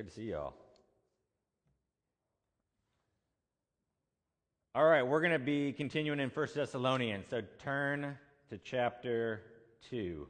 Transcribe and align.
Good 0.00 0.08
to 0.08 0.14
see 0.14 0.30
y'all. 0.30 0.54
All 4.74 4.86
right, 4.86 5.02
we're 5.02 5.20
going 5.20 5.34
to 5.34 5.38
be 5.38 5.74
continuing 5.74 6.20
in 6.20 6.30
1 6.30 6.48
Thessalonians. 6.54 7.26
So 7.28 7.42
turn 7.58 8.16
to 8.48 8.58
chapter 8.64 9.42
2. 9.90 10.26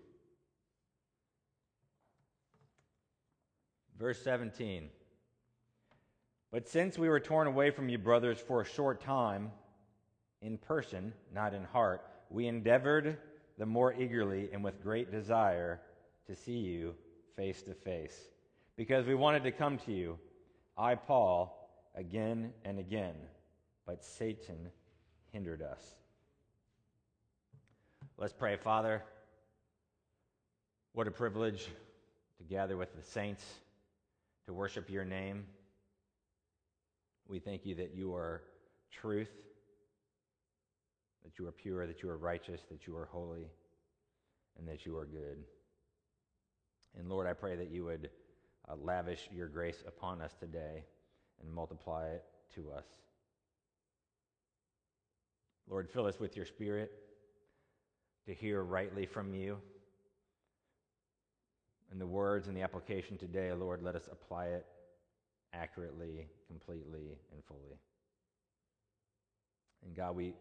Verse 3.96 4.20
17. 4.24 4.88
But 6.50 6.68
since 6.68 6.98
we 6.98 7.08
were 7.08 7.20
torn 7.20 7.46
away 7.46 7.70
from 7.70 7.88
you, 7.88 7.98
brothers, 7.98 8.40
for 8.40 8.62
a 8.62 8.66
short 8.66 9.00
time, 9.00 9.52
in 10.42 10.58
person, 10.58 11.12
not 11.32 11.54
in 11.54 11.62
heart, 11.62 12.04
we 12.28 12.48
endeavored 12.48 13.18
the 13.56 13.66
more 13.66 13.94
eagerly 13.94 14.48
and 14.52 14.64
with 14.64 14.82
great 14.82 15.12
desire 15.12 15.80
to 16.26 16.34
see 16.34 16.58
you 16.58 16.96
face 17.36 17.62
to 17.62 17.74
face. 17.74 18.30
Because 18.80 19.06
we 19.06 19.14
wanted 19.14 19.44
to 19.44 19.52
come 19.52 19.76
to 19.84 19.92
you, 19.92 20.18
I, 20.74 20.94
Paul, 20.94 21.68
again 21.94 22.54
and 22.64 22.78
again, 22.78 23.12
but 23.86 24.02
Satan 24.02 24.70
hindered 25.32 25.60
us. 25.60 25.82
Let's 28.16 28.32
pray, 28.32 28.56
Father. 28.56 29.02
What 30.94 31.06
a 31.06 31.10
privilege 31.10 31.68
to 32.38 32.44
gather 32.44 32.78
with 32.78 32.96
the 32.96 33.02
saints 33.02 33.44
to 34.46 34.54
worship 34.54 34.88
your 34.88 35.04
name. 35.04 35.44
We 37.28 37.38
thank 37.38 37.66
you 37.66 37.74
that 37.74 37.94
you 37.94 38.14
are 38.14 38.40
truth, 38.90 39.28
that 41.22 41.38
you 41.38 41.46
are 41.46 41.52
pure, 41.52 41.86
that 41.86 42.02
you 42.02 42.08
are 42.08 42.16
righteous, 42.16 42.62
that 42.70 42.86
you 42.86 42.96
are 42.96 43.10
holy, 43.12 43.50
and 44.58 44.66
that 44.68 44.86
you 44.86 44.96
are 44.96 45.04
good. 45.04 45.36
And 46.98 47.10
Lord, 47.10 47.26
I 47.26 47.34
pray 47.34 47.56
that 47.56 47.70
you 47.70 47.84
would 47.84 48.08
uh, 48.68 48.74
lavish 48.76 49.28
your 49.32 49.48
grace 49.48 49.82
upon 49.86 50.20
us 50.20 50.32
today 50.38 50.84
and 51.40 51.52
multiply 51.52 52.08
it 52.08 52.24
to 52.54 52.70
us. 52.70 52.84
Lord, 55.68 55.88
fill 55.88 56.06
us 56.06 56.18
with 56.18 56.36
your 56.36 56.46
spirit 56.46 56.90
to 58.26 58.34
hear 58.34 58.62
rightly 58.62 59.06
from 59.06 59.34
you. 59.34 59.58
And 61.90 62.00
the 62.00 62.06
words 62.06 62.48
and 62.48 62.56
the 62.56 62.62
application 62.62 63.16
today, 63.16 63.52
Lord, 63.52 63.82
let 63.82 63.96
us 63.96 64.08
apply 64.10 64.46
it 64.46 64.66
accurately, 65.52 66.28
completely, 66.46 67.18
and 67.32 67.44
fully. 67.44 67.78
And 69.84 69.94
God, 69.94 70.14
we, 70.14 70.34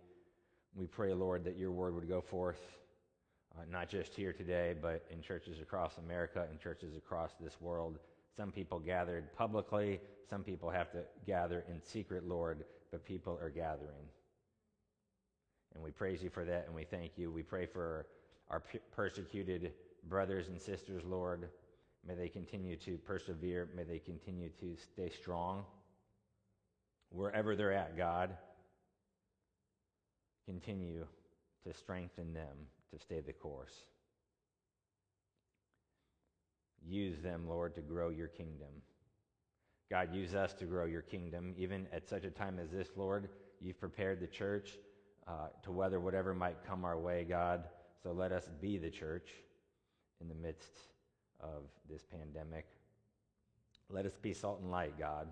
we 0.75 0.85
pray, 0.85 1.13
Lord, 1.13 1.43
that 1.45 1.57
your 1.57 1.71
word 1.71 1.95
would 1.95 2.07
go 2.07 2.21
forth, 2.21 2.61
uh, 3.59 3.63
not 3.71 3.89
just 3.89 4.13
here 4.13 4.33
today, 4.33 4.73
but 4.79 5.05
in 5.11 5.21
churches 5.21 5.59
across 5.61 5.97
America 5.97 6.45
and 6.49 6.59
churches 6.59 6.95
across 6.95 7.31
this 7.39 7.59
world. 7.59 7.99
Some 8.35 8.51
people 8.51 8.79
gathered 8.79 9.33
publicly, 9.35 9.99
some 10.29 10.43
people 10.43 10.69
have 10.69 10.91
to 10.91 10.99
gather 11.25 11.65
in 11.67 11.81
secret, 11.81 12.27
Lord, 12.27 12.63
but 12.91 13.05
people 13.05 13.37
are 13.41 13.49
gathering. 13.49 14.07
And 15.73 15.83
we 15.83 15.91
praise 15.91 16.23
you 16.23 16.29
for 16.29 16.45
that, 16.45 16.65
and 16.67 16.75
we 16.75 16.83
thank 16.83 17.17
you. 17.17 17.31
We 17.31 17.43
pray 17.43 17.65
for 17.65 18.07
our 18.49 18.63
persecuted 18.95 19.73
brothers 20.07 20.47
and 20.47 20.59
sisters, 20.59 21.03
Lord. 21.05 21.49
May 22.07 22.15
they 22.15 22.29
continue 22.29 22.75
to 22.77 22.97
persevere. 22.97 23.67
May 23.75 23.83
they 23.83 23.99
continue 23.99 24.49
to 24.61 24.75
stay 24.77 25.09
strong. 25.09 25.63
Wherever 27.11 27.55
they're 27.55 27.73
at, 27.73 27.97
God, 27.97 28.31
continue 30.45 31.05
to 31.67 31.73
strengthen 31.73 32.33
them 32.33 32.55
to 32.93 32.99
stay 32.99 33.19
the 33.19 33.33
course. 33.33 33.73
Use 36.85 37.19
them, 37.21 37.47
Lord, 37.47 37.75
to 37.75 37.81
grow 37.81 38.09
your 38.09 38.27
kingdom. 38.27 38.69
God, 39.89 40.13
use 40.13 40.35
us 40.35 40.53
to 40.55 40.65
grow 40.65 40.85
your 40.85 41.01
kingdom. 41.01 41.53
Even 41.57 41.87
at 41.91 42.07
such 42.07 42.23
a 42.23 42.29
time 42.29 42.59
as 42.59 42.69
this, 42.69 42.89
Lord, 42.95 43.29
you've 43.59 43.79
prepared 43.79 44.19
the 44.19 44.27
church 44.27 44.77
uh, 45.27 45.47
to 45.63 45.71
weather 45.71 45.99
whatever 45.99 46.33
might 46.33 46.63
come 46.65 46.85
our 46.85 46.97
way, 46.97 47.25
God. 47.27 47.63
So 48.01 48.11
let 48.11 48.31
us 48.31 48.49
be 48.61 48.77
the 48.77 48.89
church 48.89 49.29
in 50.21 50.29
the 50.29 50.35
midst 50.35 50.79
of 51.39 51.63
this 51.89 52.03
pandemic. 52.03 52.65
Let 53.89 54.05
us 54.05 54.17
be 54.21 54.33
salt 54.33 54.61
and 54.61 54.71
light, 54.71 54.97
God, 54.97 55.27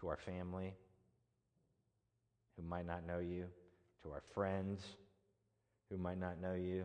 to 0.00 0.08
our 0.08 0.18
family 0.18 0.74
who 2.56 2.62
might 2.62 2.86
not 2.86 3.06
know 3.06 3.18
you, 3.18 3.46
to 4.04 4.12
our 4.12 4.22
friends 4.34 4.84
who 5.90 5.96
might 5.96 6.20
not 6.20 6.40
know 6.40 6.54
you, 6.54 6.84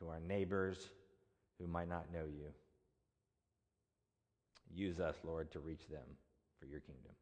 to 0.00 0.08
our 0.08 0.20
neighbors 0.20 0.90
who 1.58 1.66
might 1.66 1.88
not 1.88 2.12
know 2.12 2.24
you. 2.24 2.48
Use 4.74 4.98
us, 4.98 5.14
Lord, 5.24 5.50
to 5.52 5.60
reach 5.60 5.86
them 5.88 6.02
for 6.58 6.66
your 6.66 6.80
kingdom. 6.80 7.12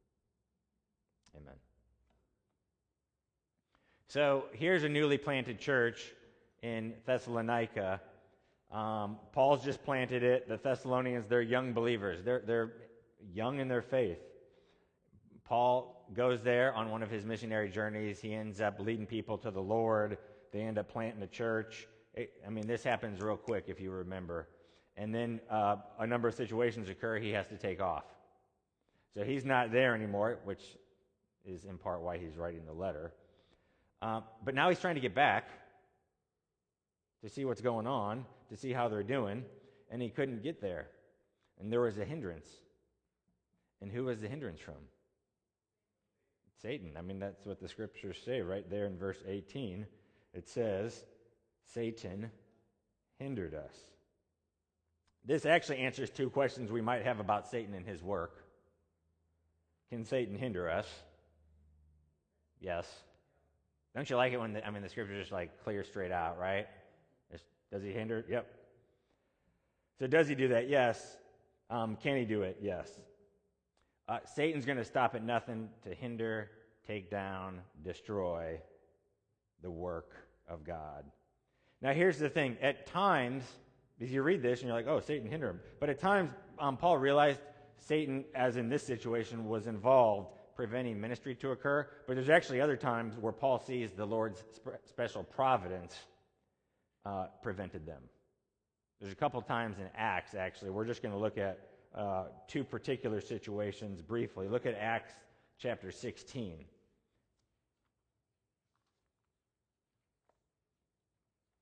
Amen. 1.37 1.55
So 4.09 4.45
here's 4.53 4.85
a 4.85 4.89
newly 4.89 5.19
planted 5.19 5.59
church 5.59 6.13
in 6.63 6.95
Thessalonica. 7.07 8.01
Um, 8.71 9.19
Paul's 9.33 9.65
just 9.65 9.85
planted 9.85 10.23
it. 10.23 10.49
The 10.49 10.57
Thessalonians, 10.57 11.27
they're 11.29 11.43
young 11.43 11.73
believers. 11.73 12.25
They're, 12.25 12.43
they're 12.47 12.73
young 13.33 13.59
in 13.59 13.69
their 13.69 13.83
faith. 13.83 14.19
Paul 15.45 16.02
goes 16.15 16.43
there 16.43 16.75
on 16.75 16.91
one 16.91 17.03
of 17.03 17.11
his 17.11 17.25
missionary 17.25 17.69
journeys. 17.69 18.21
He 18.21 18.35
ends 18.35 18.61
up 18.61 18.79
leading 18.79 19.07
people 19.07 19.39
to 19.39 19.51
the 19.51 19.63
Lord. 19.63 20.19
They 20.53 20.61
end 20.61 20.79
up 20.79 20.89
planting 20.89 21.23
a 21.23 21.27
church. 21.27 21.87
It, 22.15 22.33
I 22.47 22.51
mean, 22.51 22.67
this 22.67 22.85
happens 22.85 23.21
real 23.21 23.37
quick 23.37 23.65
if 23.69 23.81
you 23.81 23.91
remember. 23.91 24.49
And 24.97 25.15
then 25.15 25.41
uh, 25.51 25.77
a 25.99 26.07
number 26.07 26.29
of 26.29 26.35
situations 26.35 26.89
occur. 26.89 27.19
He 27.19 27.31
has 27.31 27.49
to 27.49 27.57
take 27.57 27.81
off. 27.81 28.05
So 29.15 29.25
he's 29.25 29.45
not 29.45 29.73
there 29.73 29.95
anymore, 29.95 30.39
which 30.45 30.63
is 31.45 31.65
in 31.65 31.79
part 31.79 32.03
why 32.03 32.19
he's 32.19 32.37
writing 32.37 32.65
the 32.67 32.73
letter. 32.73 33.13
Uh, 34.01 34.21
but 34.45 34.55
now 34.55 34.69
he's 34.69 34.81
trying 34.81 34.95
to 34.95 35.01
get 35.01 35.15
back 35.15 35.49
to 37.23 37.29
see 37.29 37.45
what's 37.45 37.61
going 37.61 37.87
on, 37.87 38.25
to 38.51 38.57
see 38.57 38.73
how 38.73 38.89
they're 38.89 39.03
doing, 39.03 39.45
and 39.91 40.03
he 40.03 40.09
couldn't 40.09 40.43
get 40.43 40.61
there. 40.61 40.89
And 41.61 41.73
there 41.73 41.81
was 41.81 41.99
a 41.99 42.05
hindrance. 42.05 42.49
And 43.81 43.91
who 43.91 44.05
was 44.05 44.21
the 44.21 44.29
hindrance 44.29 44.61
from? 44.61 44.75
Satan. 46.63 46.93
I 46.97 47.03
mean, 47.03 47.19
that's 47.19 47.45
what 47.45 47.61
the 47.61 47.69
scriptures 47.69 48.17
say 48.25 48.41
right 48.41 48.69
there 48.71 48.87
in 48.87 48.97
verse 48.97 49.19
18. 49.27 49.85
It 50.33 50.49
says, 50.49 51.05
Satan 51.75 52.31
hindered 53.19 53.55
us. 53.55 53.75
This 55.25 55.45
actually 55.45 55.79
answers 55.79 56.11
two 56.11 56.31
questions 56.31 56.71
we 56.71 56.81
might 56.81 57.05
have 57.05 57.21
about 57.21 57.49
Satan 57.49 57.75
and 57.75 57.87
his 57.87 58.03
work. 58.03 58.45
Can 59.91 60.05
Satan 60.05 60.37
hinder 60.37 60.71
us? 60.71 60.87
Yes. 62.61 62.87
Don't 63.95 64.09
you 64.09 64.17
like 64.17 64.33
it 64.33 64.41
when 64.41 64.55
the, 64.55 64.67
I 64.67 64.71
mean 64.71 64.83
the 64.83 64.89
scripture 64.89 65.19
just 65.19 65.33
like 65.33 65.63
clear 65.65 65.85
straight 65.85 66.13
out, 66.13 66.39
right? 66.39 66.67
It's, 67.31 67.43
does 67.71 67.83
he 67.83 67.91
hinder? 67.91 68.25
Yep. 68.29 68.47
So 69.99 70.07
does 70.07 70.29
he 70.29 70.35
do 70.35 70.49
that? 70.49 70.69
Yes. 70.69 71.19
Um, 71.71 71.97
can 71.97 72.17
he 72.17 72.25
do 72.25 72.43
it? 72.43 72.59
Yes. 72.61 72.91
Uh, 74.09 74.19
Satan's 74.35 74.65
going 74.65 74.79
to 74.79 74.85
stop 74.85 75.15
at 75.15 75.23
nothing 75.23 75.69
to 75.85 75.95
hinder, 75.95 76.51
take 76.87 77.11
down, 77.11 77.61
destroy 77.85 78.61
the 79.63 79.71
work 79.71 80.13
of 80.49 80.65
God. 80.65 81.05
Now 81.81 81.93
here's 81.93 82.19
the 82.19 82.29
thing: 82.29 82.57
at 82.61 82.87
times, 82.87 83.45
as 84.01 84.11
you 84.11 84.23
read 84.23 84.43
this 84.43 84.61
and 84.61 84.69
you're 84.69 84.77
like, 84.77 84.89
"Oh, 84.89 85.01
Satan 85.01 85.29
hinder 85.29 85.51
him," 85.51 85.61
but 85.81 85.89
at 85.89 85.99
times 85.99 86.31
um, 86.59 86.77
Paul 86.77 86.99
realized 86.99 87.41
Satan, 87.79 88.25
as 88.35 88.57
in 88.57 88.69
this 88.69 88.85
situation, 88.85 89.49
was 89.49 89.67
involved 89.67 90.29
preventing 90.55 91.01
ministry 91.01 91.35
to 91.35 91.51
occur, 91.51 91.89
but 92.07 92.15
there's 92.15 92.29
actually 92.29 92.61
other 92.61 92.77
times 92.77 93.17
where 93.19 93.33
Paul 93.33 93.59
sees 93.59 93.93
the 93.93 94.05
Lord's 94.05 94.45
spe- 94.53 94.87
special 94.87 95.25
providence 95.25 95.97
uh, 97.05 97.27
prevented 97.43 97.87
them. 97.87 98.03
There's 99.01 99.13
a 99.13 99.17
couple 99.17 99.41
times 99.43 99.79
in 99.79 99.89
Acts, 99.97 100.35
actually. 100.35 100.71
We're 100.71 100.85
just 100.85 101.03
going 101.03 101.13
to 101.13 101.19
look 101.19 101.39
at 101.39 101.59
uh, 101.95 102.25
two 102.49 102.65
particular 102.65 103.21
situations 103.21 104.01
briefly. 104.01 104.49
Look 104.49 104.67
at 104.67 104.75
Acts 104.75 105.13
chapter 105.59 105.91
16. 105.91 106.65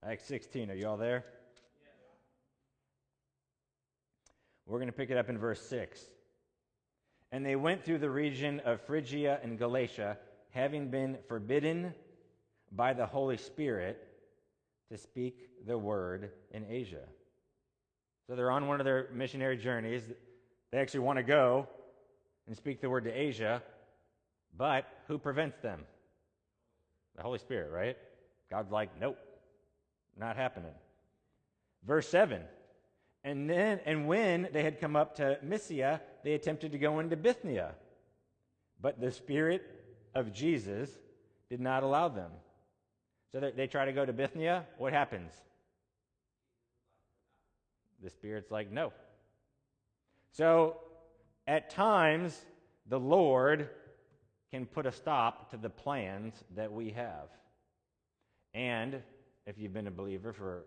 Acts 0.03 0.25
16, 0.25 0.71
are 0.71 0.73
you 0.73 0.87
all 0.87 0.97
there? 0.97 1.25
We're 4.65 4.79
going 4.79 4.87
to 4.87 4.93
pick 4.93 5.11
it 5.11 5.17
up 5.17 5.29
in 5.29 5.37
verse 5.37 5.61
6. 5.67 5.99
And 7.31 7.45
they 7.45 7.55
went 7.55 7.83
through 7.83 7.99
the 7.99 8.09
region 8.09 8.61
of 8.61 8.81
Phrygia 8.81 9.39
and 9.43 9.59
Galatia, 9.59 10.17
having 10.49 10.89
been 10.89 11.17
forbidden 11.27 11.93
by 12.71 12.93
the 12.93 13.05
Holy 13.05 13.37
Spirit 13.37 14.07
to 14.89 14.97
speak 14.97 15.65
the 15.67 15.77
word 15.77 16.31
in 16.51 16.65
Asia. 16.67 17.07
So 18.31 18.37
they're 18.37 18.49
on 18.49 18.67
one 18.67 18.79
of 18.79 18.85
their 18.85 19.09
missionary 19.13 19.57
journeys. 19.57 20.03
They 20.71 20.77
actually 20.77 21.01
want 21.01 21.17
to 21.17 21.23
go 21.23 21.67
and 22.47 22.55
speak 22.55 22.79
the 22.79 22.89
word 22.89 23.03
to 23.03 23.11
Asia, 23.11 23.61
but 24.57 24.85
who 25.09 25.17
prevents 25.17 25.57
them? 25.57 25.81
The 27.17 27.23
Holy 27.23 27.39
Spirit, 27.39 27.73
right? 27.73 27.97
God's 28.49 28.71
like, 28.71 28.89
nope, 29.01 29.17
not 30.17 30.37
happening. 30.37 30.71
Verse 31.85 32.07
7 32.07 32.41
And 33.25 33.49
then, 33.49 33.81
and 33.85 34.07
when 34.07 34.47
they 34.53 34.63
had 34.63 34.79
come 34.79 34.95
up 34.95 35.17
to 35.17 35.37
Mysia, 35.43 35.99
they 36.23 36.31
attempted 36.31 36.71
to 36.71 36.77
go 36.77 36.99
into 36.99 37.17
Bithynia. 37.17 37.75
But 38.79 39.01
the 39.01 39.11
Spirit 39.11 39.61
of 40.15 40.31
Jesus 40.31 40.89
did 41.49 41.59
not 41.59 41.83
allow 41.83 42.07
them. 42.07 42.31
So 43.33 43.41
they, 43.41 43.51
they 43.51 43.67
try 43.67 43.83
to 43.83 43.91
go 43.91 44.05
to 44.05 44.13
Bithynia. 44.13 44.67
What 44.77 44.93
happens? 44.93 45.33
The 48.03 48.09
Spirit's 48.09 48.51
like, 48.51 48.71
no. 48.71 48.91
So 50.31 50.77
at 51.47 51.69
times, 51.69 52.39
the 52.87 52.99
Lord 52.99 53.69
can 54.51 54.65
put 54.65 54.85
a 54.85 54.91
stop 54.91 55.51
to 55.51 55.57
the 55.57 55.69
plans 55.69 56.33
that 56.55 56.71
we 56.71 56.91
have. 56.91 57.29
And 58.53 59.01
if 59.45 59.57
you've 59.57 59.73
been 59.73 59.87
a 59.87 59.91
believer 59.91 60.33
for 60.33 60.63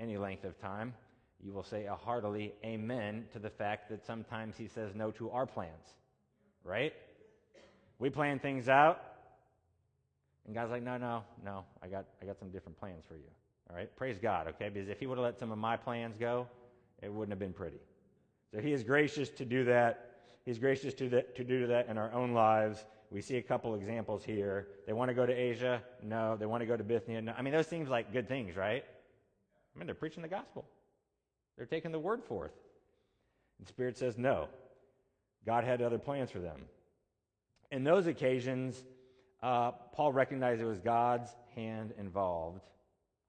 any 0.00 0.16
length 0.16 0.44
of 0.44 0.58
time, 0.60 0.94
you 1.40 1.52
will 1.52 1.62
say 1.62 1.86
a 1.86 1.94
heartily 1.94 2.52
amen 2.64 3.26
to 3.32 3.38
the 3.38 3.50
fact 3.50 3.88
that 3.90 4.04
sometimes 4.04 4.56
he 4.56 4.66
says 4.66 4.92
no 4.94 5.10
to 5.12 5.30
our 5.30 5.46
plans, 5.46 5.94
right? 6.64 6.92
We 7.98 8.10
plan 8.10 8.38
things 8.40 8.68
out, 8.68 9.00
and 10.46 10.54
God's 10.54 10.70
like, 10.70 10.82
no, 10.82 10.96
no, 10.96 11.22
no, 11.44 11.64
I 11.82 11.86
got, 11.86 12.06
I 12.20 12.26
got 12.26 12.38
some 12.38 12.50
different 12.50 12.78
plans 12.78 13.04
for 13.06 13.14
you. 13.14 13.30
All 13.70 13.76
right? 13.76 13.94
Praise 13.96 14.18
God, 14.20 14.48
okay? 14.48 14.68
Because 14.68 14.88
if 14.88 14.98
he 14.98 15.06
would 15.06 15.18
have 15.18 15.24
let 15.24 15.38
some 15.38 15.52
of 15.52 15.58
my 15.58 15.76
plans 15.76 16.16
go, 16.18 16.48
it 17.02 17.12
wouldn't 17.12 17.32
have 17.32 17.38
been 17.38 17.52
pretty. 17.52 17.80
So 18.52 18.60
he 18.60 18.72
is 18.72 18.82
gracious 18.82 19.28
to 19.30 19.44
do 19.44 19.64
that. 19.64 20.10
He's 20.44 20.58
gracious 20.58 20.94
to, 20.94 21.08
the, 21.08 21.22
to 21.34 21.44
do 21.44 21.66
that 21.66 21.88
in 21.88 21.98
our 21.98 22.12
own 22.12 22.32
lives. 22.32 22.84
We 23.10 23.20
see 23.20 23.36
a 23.36 23.42
couple 23.42 23.74
examples 23.74 24.24
here. 24.24 24.68
They 24.86 24.92
want 24.92 25.08
to 25.10 25.14
go 25.14 25.26
to 25.26 25.32
Asia? 25.32 25.82
No. 26.02 26.36
They 26.36 26.46
want 26.46 26.62
to 26.62 26.66
go 26.66 26.76
to 26.76 26.84
Bithynia? 26.84 27.22
No. 27.22 27.32
I 27.36 27.42
mean, 27.42 27.52
those 27.52 27.66
seems 27.66 27.88
like 27.88 28.12
good 28.12 28.28
things, 28.28 28.56
right? 28.56 28.84
I 29.74 29.78
mean, 29.78 29.86
they're 29.86 29.94
preaching 29.94 30.22
the 30.22 30.28
gospel. 30.28 30.64
They're 31.56 31.66
taking 31.66 31.92
the 31.92 31.98
word 31.98 32.24
forth. 32.24 32.52
And 33.58 33.68
Spirit 33.68 33.98
says 33.98 34.16
no. 34.16 34.48
God 35.44 35.64
had 35.64 35.82
other 35.82 35.98
plans 35.98 36.30
for 36.30 36.40
them. 36.40 36.62
In 37.70 37.84
those 37.84 38.06
occasions, 38.06 38.82
uh, 39.42 39.72
Paul 39.92 40.12
recognized 40.12 40.60
it 40.60 40.66
was 40.66 40.78
God's 40.78 41.30
hand 41.54 41.92
involved, 41.98 42.62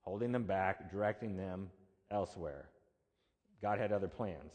holding 0.01 0.31
them 0.31 0.44
back, 0.44 0.89
directing 0.92 1.36
them 1.36 1.69
elsewhere. 2.12 2.69
God 3.61 3.79
had 3.79 3.91
other 3.91 4.07
plans. 4.07 4.53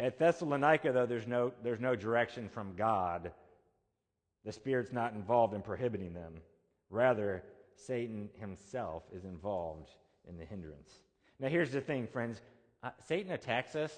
At 0.00 0.18
Thessalonica, 0.18 0.92
though, 0.92 1.06
there's 1.06 1.26
no, 1.26 1.52
there's 1.62 1.80
no 1.80 1.94
direction 1.94 2.48
from 2.48 2.74
God. 2.76 3.30
The 4.44 4.52
Spirit's 4.52 4.92
not 4.92 5.14
involved 5.14 5.54
in 5.54 5.62
prohibiting 5.62 6.14
them. 6.14 6.34
Rather, 6.90 7.42
Satan 7.74 8.28
himself 8.40 9.04
is 9.12 9.24
involved 9.24 9.90
in 10.28 10.38
the 10.38 10.44
hindrance. 10.44 10.90
Now, 11.38 11.48
here's 11.48 11.70
the 11.70 11.80
thing, 11.80 12.06
friends 12.06 12.40
uh, 12.82 12.90
Satan 13.06 13.32
attacks 13.32 13.76
us 13.76 13.92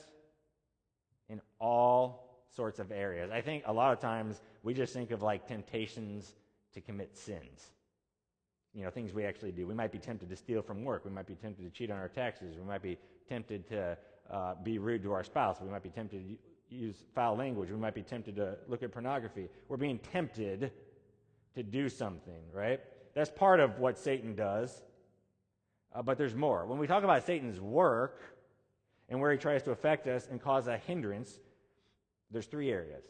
in 1.28 1.40
all 1.58 2.44
sorts 2.54 2.78
of 2.78 2.92
areas. 2.92 3.30
I 3.30 3.40
think 3.40 3.64
a 3.66 3.72
lot 3.72 3.92
of 3.92 4.00
times 4.00 4.40
we 4.62 4.74
just 4.74 4.92
think 4.92 5.10
of 5.10 5.22
like 5.22 5.48
temptations 5.48 6.34
to 6.74 6.80
commit 6.80 7.16
sins. 7.16 7.70
You 8.74 8.82
know, 8.84 8.90
things 8.90 9.12
we 9.12 9.24
actually 9.24 9.52
do. 9.52 9.66
We 9.66 9.74
might 9.74 9.92
be 9.92 9.98
tempted 9.98 10.28
to 10.28 10.36
steal 10.36 10.60
from 10.60 10.84
work. 10.84 11.04
We 11.04 11.10
might 11.10 11.26
be 11.26 11.36
tempted 11.36 11.62
to 11.62 11.70
cheat 11.70 11.90
on 11.90 11.98
our 11.98 12.08
taxes. 12.08 12.56
We 12.56 12.64
might 12.64 12.82
be 12.82 12.98
tempted 13.28 13.68
to 13.68 13.96
uh, 14.30 14.54
be 14.62 14.78
rude 14.78 15.02
to 15.04 15.12
our 15.12 15.22
spouse. 15.22 15.58
We 15.60 15.70
might 15.70 15.82
be 15.82 15.90
tempted 15.90 16.26
to 16.26 16.74
use 16.74 17.04
foul 17.14 17.36
language. 17.36 17.70
We 17.70 17.76
might 17.76 17.94
be 17.94 18.02
tempted 18.02 18.34
to 18.36 18.56
look 18.68 18.82
at 18.82 18.90
pornography. 18.90 19.48
We're 19.68 19.76
being 19.76 19.98
tempted 19.98 20.72
to 21.54 21.62
do 21.62 21.88
something, 21.88 22.42
right? 22.52 22.80
That's 23.14 23.30
part 23.30 23.60
of 23.60 23.78
what 23.78 23.96
Satan 23.96 24.34
does. 24.34 24.82
Uh, 25.94 26.02
but 26.02 26.18
there's 26.18 26.34
more. 26.34 26.66
When 26.66 26.78
we 26.78 26.88
talk 26.88 27.04
about 27.04 27.24
Satan's 27.24 27.60
work 27.60 28.20
and 29.08 29.20
where 29.20 29.30
he 29.30 29.38
tries 29.38 29.62
to 29.62 29.70
affect 29.70 30.08
us 30.08 30.26
and 30.28 30.42
cause 30.42 30.66
a 30.66 30.76
hindrance, 30.76 31.38
there's 32.32 32.46
three 32.46 32.70
areas. 32.70 33.04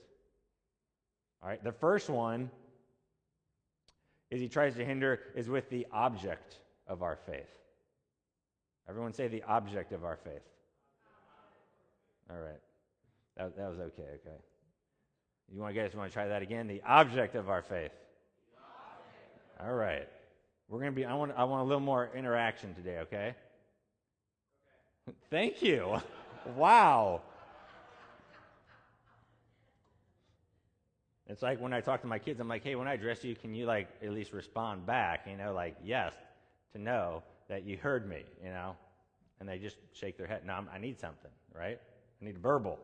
All 1.43 1.49
right, 1.49 1.63
the 1.65 1.73
first 1.73 2.11
one 2.11 2.51
is 4.31 4.41
he 4.41 4.49
tries 4.49 4.75
to 4.75 4.85
hinder 4.85 5.21
is 5.35 5.49
with 5.49 5.69
the 5.71 5.87
object 5.93 6.59
of 6.87 7.03
our 7.03 7.17
faith. 7.17 7.49
Everyone 8.89 9.13
say 9.13 9.29
the 9.29 9.43
object 9.45 9.93
of 9.93 10.05
our 10.05 10.17
faith. 10.17 10.43
All 12.31 12.39
right. 12.39 12.61
That, 13.37 13.57
that 13.57 13.71
was 13.71 13.79
okay, 13.79 14.03
okay. 14.03 14.37
You 15.53 15.61
want 15.61 15.75
guys 15.75 15.95
want 15.95 16.11
to 16.11 16.13
try 16.13 16.29
that 16.29 16.43
again? 16.43 16.67
The 16.67 16.83
object 16.87 17.35
of 17.35 17.49
our 17.49 17.63
faith. 17.63 17.93
All 19.61 19.75
right. 19.75 20.09
We're 20.69 20.81
going 20.81 20.93
to 20.93 20.97
be 20.97 21.05
I 21.05 21.15
want 21.15 21.33
I 21.37 21.45
want 21.45 21.63
a 21.63 21.65
little 21.65 21.81
more 21.81 22.11
interaction 22.15 22.75
today, 22.75 22.99
okay? 23.01 23.35
Thank 25.31 25.63
you. 25.63 26.01
wow. 26.57 27.21
It's 31.27 31.43
like 31.43 31.61
when 31.61 31.73
I 31.73 31.81
talk 31.81 32.03
to 32.03 32.07
my 32.07 32.19
kids, 32.19 32.39
I'm 32.41 32.49
like, 32.49 32.63
hey, 32.63 32.75
when 32.75 32.87
I 32.87 32.95
address 32.95 33.25
you, 33.25 33.35
can 33.35 33.55
you 33.55 33.67
like 33.67 33.89
at 34.03 34.11
least 34.11 34.33
respond 34.33 34.85
back? 34.85 35.27
You 35.29 35.37
know, 35.37 35.55
like 35.55 35.77
yes, 35.83 36.13
to 36.73 36.79
know 36.79 37.23
that 37.49 37.65
you 37.65 37.77
heard 37.79 38.09
me. 38.09 38.25
You 38.43 38.51
know, 38.51 38.77
and 39.41 39.49
they 39.49 39.59
just 39.59 39.77
shake 39.93 40.19
their 40.19 40.27
head. 40.27 40.43
No, 40.47 40.55
I'm, 40.55 40.69
I 40.75 40.79
need 40.79 41.01
something, 41.01 41.31
right? 41.55 41.81
I 42.21 42.25
need 42.25 42.37
a 42.37 42.39
verbal. 42.39 42.79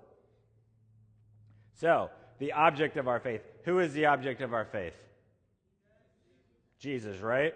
So 1.74 2.10
the 2.38 2.52
object 2.52 2.96
of 2.96 3.08
our 3.08 3.20
faith. 3.20 3.42
Who 3.64 3.78
is 3.78 3.92
the 3.92 4.06
object 4.06 4.40
of 4.40 4.54
our 4.54 4.64
faith? 4.64 4.94
Jesus, 6.78 7.18
right? 7.18 7.54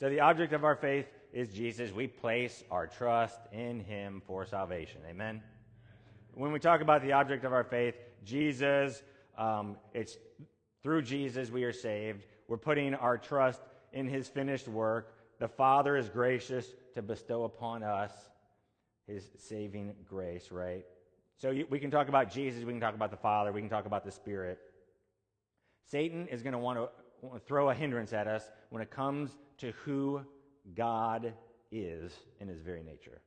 So 0.00 0.08
the 0.08 0.20
object 0.20 0.52
of 0.52 0.64
our 0.64 0.74
faith 0.74 1.06
is 1.32 1.52
Jesus. 1.52 1.92
We 1.92 2.08
place 2.08 2.64
our 2.70 2.86
trust 2.86 3.38
in 3.52 3.80
him 3.80 4.22
for 4.26 4.44
salvation. 4.44 5.00
Amen. 5.08 5.42
When 6.34 6.52
we 6.52 6.58
talk 6.58 6.80
about 6.80 7.02
the 7.02 7.12
object 7.12 7.44
of 7.44 7.52
our 7.52 7.64
faith, 7.64 7.94
Jesus 8.24 9.02
um, 9.38 9.76
it's 9.92 10.16
through 10.82 11.02
Jesus 11.02 11.50
we 11.50 11.64
are 11.64 11.72
saved. 11.72 12.24
We're 12.48 12.56
putting 12.56 12.94
our 12.94 13.18
trust 13.18 13.60
in 13.92 14.06
his 14.06 14.28
finished 14.28 14.68
work. 14.68 15.14
The 15.38 15.48
Father 15.48 15.96
is 15.96 16.08
gracious 16.08 16.66
to 16.94 17.02
bestow 17.02 17.44
upon 17.44 17.82
us 17.82 18.12
his 19.06 19.30
saving 19.38 19.94
grace, 20.08 20.50
right? 20.50 20.84
So 21.38 21.54
we 21.68 21.78
can 21.78 21.90
talk 21.90 22.08
about 22.08 22.32
Jesus, 22.32 22.64
we 22.64 22.72
can 22.72 22.80
talk 22.80 22.94
about 22.94 23.10
the 23.10 23.16
Father, 23.16 23.52
we 23.52 23.60
can 23.60 23.68
talk 23.68 23.86
about 23.86 24.04
the 24.04 24.10
Spirit. 24.10 24.58
Satan 25.84 26.26
is 26.28 26.42
going 26.42 26.54
to 26.54 26.58
want 26.58 26.78
to 26.78 27.38
throw 27.46 27.70
a 27.70 27.74
hindrance 27.74 28.12
at 28.12 28.26
us 28.26 28.50
when 28.70 28.82
it 28.82 28.90
comes 28.90 29.36
to 29.58 29.72
who 29.84 30.22
God 30.74 31.32
is 31.70 32.12
in 32.40 32.48
his 32.48 32.60
very 32.60 32.82
nature. 32.82 33.20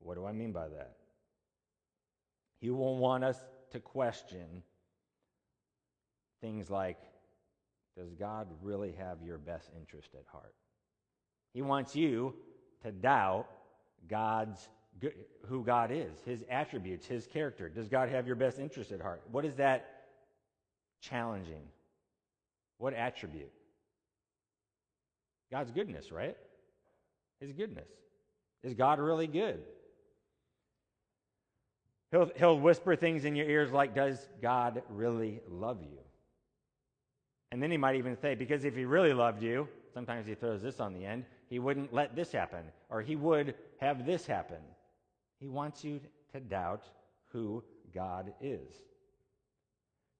What 0.00 0.16
do 0.16 0.26
I 0.26 0.32
mean 0.32 0.52
by 0.52 0.68
that? 0.68 0.96
He 2.60 2.70
will 2.70 2.98
want 2.98 3.24
us 3.24 3.38
to 3.72 3.80
question 3.80 4.62
things 6.40 6.70
like 6.70 6.98
Does 7.96 8.14
God 8.14 8.48
really 8.62 8.94
have 8.98 9.18
your 9.22 9.38
best 9.38 9.70
interest 9.78 10.10
at 10.14 10.24
heart? 10.30 10.54
He 11.52 11.62
wants 11.62 11.94
you 11.94 12.34
to 12.82 12.90
doubt 12.90 13.46
God's 14.08 14.68
who 15.48 15.64
God 15.64 15.90
is, 15.90 16.12
his 16.24 16.44
attributes, 16.50 17.06
his 17.06 17.26
character. 17.26 17.68
Does 17.68 17.88
God 17.88 18.08
have 18.08 18.26
your 18.26 18.36
best 18.36 18.58
interest 18.58 18.92
at 18.92 19.00
heart? 19.00 19.22
What 19.30 19.44
is 19.44 19.56
that 19.56 20.04
challenging? 21.00 21.62
What 22.78 22.94
attribute? 22.94 23.52
God's 25.50 25.70
goodness, 25.70 26.12
right? 26.12 26.36
His 27.40 27.52
goodness. 27.52 27.88
Is 28.62 28.74
God 28.74 28.98
really 29.00 29.26
good? 29.26 29.60
He'll, 32.12 32.30
he'll 32.36 32.60
whisper 32.60 32.94
things 32.94 33.24
in 33.24 33.34
your 33.34 33.48
ears 33.48 33.72
like, 33.72 33.94
Does 33.94 34.28
God 34.40 34.82
really 34.90 35.40
love 35.48 35.82
you? 35.82 35.98
And 37.50 37.62
then 37.62 37.70
he 37.70 37.76
might 37.76 37.96
even 37.96 38.16
say, 38.16 38.34
Because 38.34 38.64
if 38.64 38.76
he 38.76 38.84
really 38.84 39.14
loved 39.14 39.42
you, 39.42 39.66
sometimes 39.92 40.26
he 40.26 40.34
throws 40.34 40.62
this 40.62 40.78
on 40.78 40.92
the 40.92 41.04
end, 41.04 41.24
he 41.48 41.58
wouldn't 41.58 41.92
let 41.92 42.14
this 42.14 42.30
happen, 42.30 42.64
or 42.90 43.00
he 43.00 43.16
would 43.16 43.54
have 43.78 44.06
this 44.06 44.26
happen. 44.26 44.58
He 45.40 45.48
wants 45.48 45.82
you 45.84 46.00
to 46.32 46.40
doubt 46.40 46.84
who 47.28 47.64
God 47.94 48.32
is. 48.40 48.74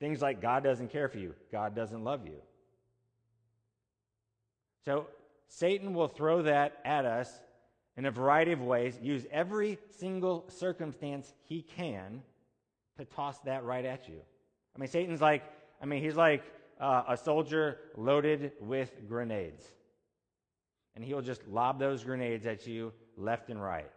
Things 0.01 0.21
like 0.21 0.41
God 0.41 0.65
doesn't 0.65 0.91
care 0.91 1.09
for 1.09 1.19
you, 1.19 1.35
God 1.53 1.77
doesn't 1.77 2.03
love 2.03 2.27
you. 2.27 2.41
So 4.85 5.07
Satan 5.47 5.93
will 5.95 6.09
throw 6.09 6.43
that 6.43 6.81
at 6.85 7.05
us 7.05 7.41
in 7.97 8.07
a 8.07 8.11
variety 8.11 8.53
of 8.53 8.63
ways, 8.63 8.99
use 9.03 9.27
every 9.31 9.79
single 9.99 10.45
circumstance 10.49 11.33
he 11.45 11.63
can 11.63 12.23
to 12.99 13.05
toss 13.05 13.39
that 13.41 13.65
right 13.65 13.85
at 13.85 14.09
you. 14.09 14.21
I 14.75 14.79
mean, 14.79 14.89
Satan's 14.89 15.21
like, 15.21 15.43
I 15.83 15.87
mean, 15.87 16.03
he's 16.03 16.17
like 16.17 16.43
uh, 16.81 17.03
a 17.09 17.17
soldier 17.17 17.79
loaded 17.97 18.53
with 18.61 18.91
grenades. 19.09 19.65
And 20.95 21.05
he'll 21.05 21.23
just 21.23 21.47
lob 21.49 21.79
those 21.79 22.05
grenades 22.05 22.47
at 22.47 22.67
you 22.67 22.93
left 23.17 23.51
and 23.51 23.63
right. 23.63 23.91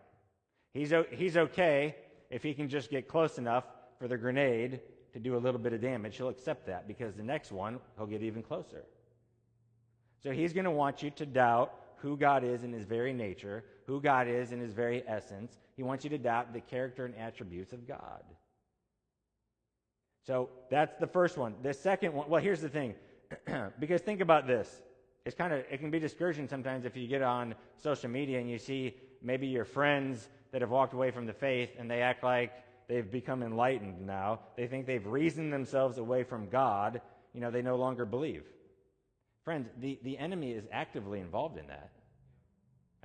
He's, 0.74 0.94
he's 1.12 1.38
okay 1.38 1.96
if 2.30 2.44
he 2.44 2.54
can 2.54 2.70
just 2.70 2.90
get 2.90 3.08
close 3.08 3.38
enough 3.38 3.66
for 3.98 4.08
the 4.08 4.18
grenade 4.18 4.82
to 5.14 5.20
do 5.20 5.38
a 5.38 5.40
little 5.40 5.60
bit 5.60 5.72
of 5.72 5.82
damage. 5.82 6.18
He'll 6.18 6.30
accept 6.30 6.68
that 6.68 6.88
because 6.88 7.16
the 7.16 7.24
next 7.24 7.52
one, 7.52 7.80
he'll 7.98 8.08
get 8.08 8.22
even 8.22 8.44
closer. 8.44 8.84
So 10.22 10.32
he's 10.32 10.54
going 10.54 10.66
to 10.66 10.72
want 10.72 11.02
you 11.02 11.12
to 11.12 11.26
doubt 11.26 11.74
who 11.98 12.18
God 12.18 12.44
is 12.44 12.64
in 12.64 12.74
his 12.74 12.86
very 12.86 13.14
nature, 13.14 13.64
who 13.86 14.02
God 14.02 14.28
is 14.28 14.52
in 14.52 14.60
his 14.60 14.74
very 14.74 15.04
essence. 15.08 15.58
He 15.76 15.84
wants 15.84 16.04
you 16.04 16.10
to 16.12 16.18
doubt 16.18 16.54
the 16.54 16.62
character 16.62 17.06
and 17.06 17.16
attributes 17.16 17.74
of 17.74 17.88
God. 17.88 18.24
So 20.26 20.50
that's 20.72 20.96
the 21.00 21.08
first 21.08 21.38
one. 21.38 21.56
The 21.62 21.74
second 21.74 22.14
one, 22.14 22.30
well, 22.30 22.42
here's 22.42 22.62
the 22.62 22.70
thing. 22.70 22.96
because 23.80 24.02
think 24.02 24.22
about 24.22 24.48
this. 24.48 24.82
It's 25.26 25.36
kind 25.36 25.54
of 25.54 25.64
it 25.70 25.80
can 25.80 25.92
be 25.92 26.00
discouraging 26.00 26.48
sometimes 26.48 26.86
if 26.86 26.96
you 26.96 27.08
get 27.08 27.22
on 27.22 27.56
social 27.78 28.10
media 28.10 28.40
and 28.40 28.50
you 28.50 28.58
see 28.58 28.96
maybe 29.22 29.48
your 29.48 29.66
friends 29.66 30.30
that 30.52 30.62
have 30.62 30.70
walked 30.70 30.94
away 30.94 31.12
from 31.12 31.26
the 31.26 31.34
faith 31.34 31.70
and 31.78 31.90
they 31.90 32.02
act 32.02 32.24
like 32.24 32.52
they've 32.88 33.12
become 33.12 33.44
enlightened 33.44 34.06
now. 34.06 34.40
They 34.56 34.68
think 34.68 34.86
they've 34.86 35.06
reasoned 35.06 35.52
themselves 35.52 35.98
away 35.98 36.24
from 36.24 36.50
God. 36.50 37.02
You 37.34 37.42
know, 37.42 37.52
they 37.52 37.62
no 37.62 37.76
longer 37.76 38.06
believe. 38.06 38.44
Friends, 39.44 39.70
the, 39.80 40.00
the 40.04 40.18
enemy 40.18 40.52
is 40.52 40.66
actively 40.72 41.20
involved 41.20 41.58
in 41.58 41.68
that. 41.68 41.92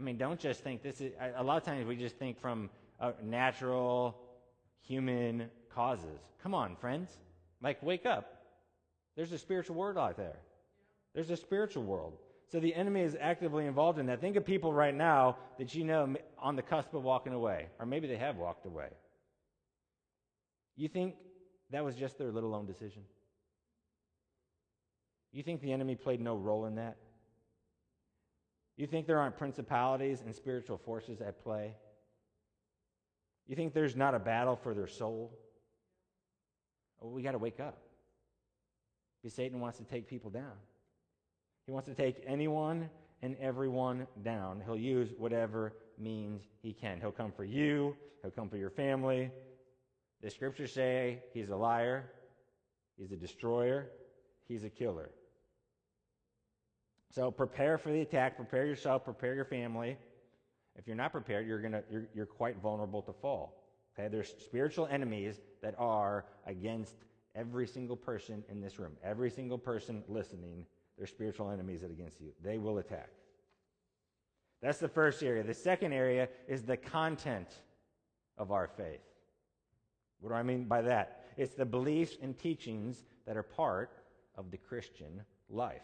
I 0.01 0.03
mean, 0.03 0.17
don't 0.17 0.41
just 0.41 0.65
think 0.65 0.83
this 0.83 1.03
is, 1.03 1.13
a 1.37 1.43
lot 1.43 1.59
of 1.59 1.63
times 1.63 1.87
we 1.87 1.95
just 1.95 2.17
think 2.17 2.41
from 2.41 2.71
uh, 2.99 3.13
natural 3.23 4.17
human 4.81 5.51
causes. 5.75 6.19
Come 6.43 6.55
on, 6.55 6.75
friends. 6.77 7.11
Like, 7.63 7.83
wake 7.83 8.07
up. 8.07 8.47
There's 9.15 9.33
a 9.33 9.39
spiritual 9.39 9.77
world 9.77 9.99
out 9.99 10.17
there. 10.17 10.39
There's 11.15 11.29
a 11.29 11.37
spiritual 11.37 11.83
world. 11.83 12.15
So 12.51 12.61
the 12.61 12.75
enemy 12.75 13.03
is 13.03 13.15
actively 13.21 13.67
involved 13.67 13.99
in 13.99 14.07
that. 14.07 14.23
Think 14.23 14.37
of 14.37 14.47
people 14.47 14.73
right 14.73 14.95
now 14.95 15.37
that 15.59 15.75
you 15.75 15.85
know 15.85 16.17
on 16.39 16.57
the 16.57 16.63
cusp 16.63 16.95
of 16.95 17.03
walking 17.03 17.35
away, 17.35 17.67
or 17.79 17.85
maybe 17.85 18.09
they 18.09 18.17
have 18.17 18.37
walked 18.37 18.65
away. 18.65 18.89
You 20.77 20.89
think 20.89 21.15
that 21.73 21.85
was 21.85 21.95
just 21.95 22.17
their 22.17 22.33
little 22.33 22.55
own 22.55 22.65
decision? 22.65 23.03
You 25.31 25.43
think 25.43 25.61
the 25.61 25.73
enemy 25.73 25.95
played 25.95 26.23
no 26.23 26.37
role 26.37 26.65
in 26.65 26.77
that? 26.77 26.97
You 28.81 28.87
think 28.87 29.07
there 29.07 29.21
aren't 29.21 29.37
principalities 29.37 30.23
and 30.25 30.35
spiritual 30.35 30.79
forces 30.79 31.21
at 31.21 31.43
play? 31.45 31.75
You 33.47 33.55
think 33.55 33.75
there's 33.75 33.95
not 33.95 34.15
a 34.15 34.19
battle 34.19 34.57
for 34.57 34.73
their 34.73 34.87
soul? 34.87 35.39
Well, 36.99 37.13
we 37.13 37.23
got 37.23 37.33
to 37.33 37.39
wake 37.39 37.61
up. 37.61 37.77
Because 39.21 39.37
Satan 39.37 39.61
wants 39.61 39.77
to 39.77 39.85
take 39.85 40.09
people 40.09 40.31
down. 40.31 40.55
He 41.67 41.73
wants 41.73 41.91
to 41.91 41.95
take 41.95 42.25
anyone 42.27 42.89
and 43.21 43.37
everyone 43.39 44.07
down. 44.25 44.63
He'll 44.65 44.79
use 44.79 45.11
whatever 45.19 45.75
means 45.99 46.41
he 46.63 46.73
can. 46.73 47.01
He'll 47.01 47.13
come 47.13 47.33
for 47.33 47.45
you, 47.45 47.95
he'll 48.23 48.31
come 48.31 48.49
for 48.49 48.57
your 48.57 48.71
family. 48.71 49.31
The 50.23 50.31
scriptures 50.31 50.73
say 50.73 51.19
he's 51.35 51.51
a 51.51 51.57
liar, 51.57 52.11
he's 52.97 53.13
a 53.13 53.17
destroyer, 53.17 53.91
he's 54.49 54.65
a 54.65 54.71
killer. 54.71 55.11
So 57.11 57.31
prepare 57.31 57.77
for 57.77 57.91
the 57.91 58.01
attack, 58.01 58.37
prepare 58.37 58.67
yourself, 58.67 59.05
prepare 59.05 59.35
your 59.35 59.45
family. 59.45 59.97
If 60.77 60.87
you're 60.87 60.97
not 60.97 61.13
prepared, 61.13 61.47
you're, 61.47 61.61
gonna, 61.61 61.83
you're, 61.91 62.07
you're 62.15 62.27
quite 62.27 62.57
vulnerable 62.59 63.03
to 63.03 63.13
fall. 63.13 63.65
Okay? 63.99 64.09
There's 64.09 64.33
spiritual 64.39 64.87
enemies 64.91 65.41
that 65.63 65.75
are 65.77 66.25
against 66.47 66.95
every 67.35 67.67
single 67.67 67.97
person 67.97 68.45
in 68.49 68.61
this 68.61 68.79
room, 68.79 68.93
every 69.03 69.31
single 69.31 69.59
person 69.59 70.05
listening. 70.09 70.67
They're 70.97 71.07
spiritual 71.07 71.51
enemies 71.51 71.81
that 71.81 71.91
against 71.91 72.21
you. 72.21 72.33
They 72.43 72.59
will 72.59 72.79
attack. 72.79 73.11
That's 74.63 74.79
the 74.79 74.89
first 74.89 75.23
area. 75.23 75.43
The 75.43 75.55
second 75.55 75.93
area 75.93 76.29
is 76.47 76.63
the 76.63 76.77
content 76.77 77.49
of 78.37 78.53
our 78.53 78.69
faith. 78.69 79.01
What 80.21 80.31
do 80.31 80.35
I 80.37 80.43
mean 80.43 80.65
by 80.65 80.83
that? 80.83 81.25
It's 81.37 81.55
the 81.55 81.65
beliefs 81.65 82.19
and 82.21 82.39
teachings 82.39 83.05
that 83.27 83.37
are 83.37 83.43
part 83.43 83.91
of 84.37 84.51
the 84.51 84.59
Christian 84.59 85.23
life. 85.49 85.83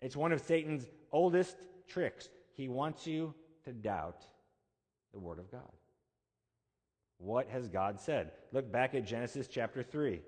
It's 0.00 0.16
one 0.16 0.32
of 0.32 0.40
Satan's 0.40 0.86
oldest 1.12 1.56
tricks. 1.88 2.28
He 2.54 2.68
wants 2.68 3.06
you 3.06 3.34
to 3.64 3.72
doubt 3.72 4.26
the 5.12 5.18
Word 5.18 5.38
of 5.38 5.50
God. 5.50 5.62
What 7.18 7.48
has 7.48 7.68
God 7.68 8.00
said? 8.00 8.32
Look 8.52 8.70
back 8.70 8.94
at 8.94 9.04
Genesis 9.04 9.48
chapter 9.48 9.82
3. 9.82 10.20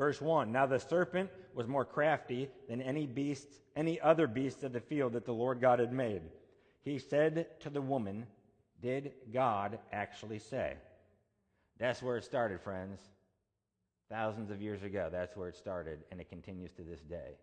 Verse 0.00 0.18
1 0.18 0.50
Now 0.50 0.64
the 0.64 0.78
serpent 0.78 1.28
was 1.54 1.66
more 1.66 1.84
crafty 1.84 2.48
than 2.68 2.80
any 2.80 3.06
beast, 3.06 3.48
any 3.76 4.00
other 4.00 4.26
beast 4.26 4.62
of 4.62 4.72
the 4.72 4.80
field 4.80 5.12
that 5.14 5.24
the 5.24 5.32
Lord 5.32 5.60
God 5.60 5.78
had 5.78 5.92
made. 5.92 6.22
He 6.82 6.98
said 6.98 7.60
to 7.60 7.70
the 7.70 7.80
woman, 7.80 8.26
Did 8.82 9.12
God 9.32 9.78
actually 9.92 10.38
say? 10.38 10.74
That's 11.78 12.02
where 12.02 12.16
it 12.16 12.24
started, 12.24 12.60
friends. 12.60 13.00
Thousands 14.10 14.50
of 14.50 14.60
years 14.60 14.82
ago, 14.82 15.08
that's 15.10 15.36
where 15.36 15.48
it 15.48 15.56
started, 15.56 16.00
and 16.10 16.20
it 16.20 16.28
continues 16.28 16.72
to 16.72 16.82
this 16.82 17.00
day. 17.00 17.36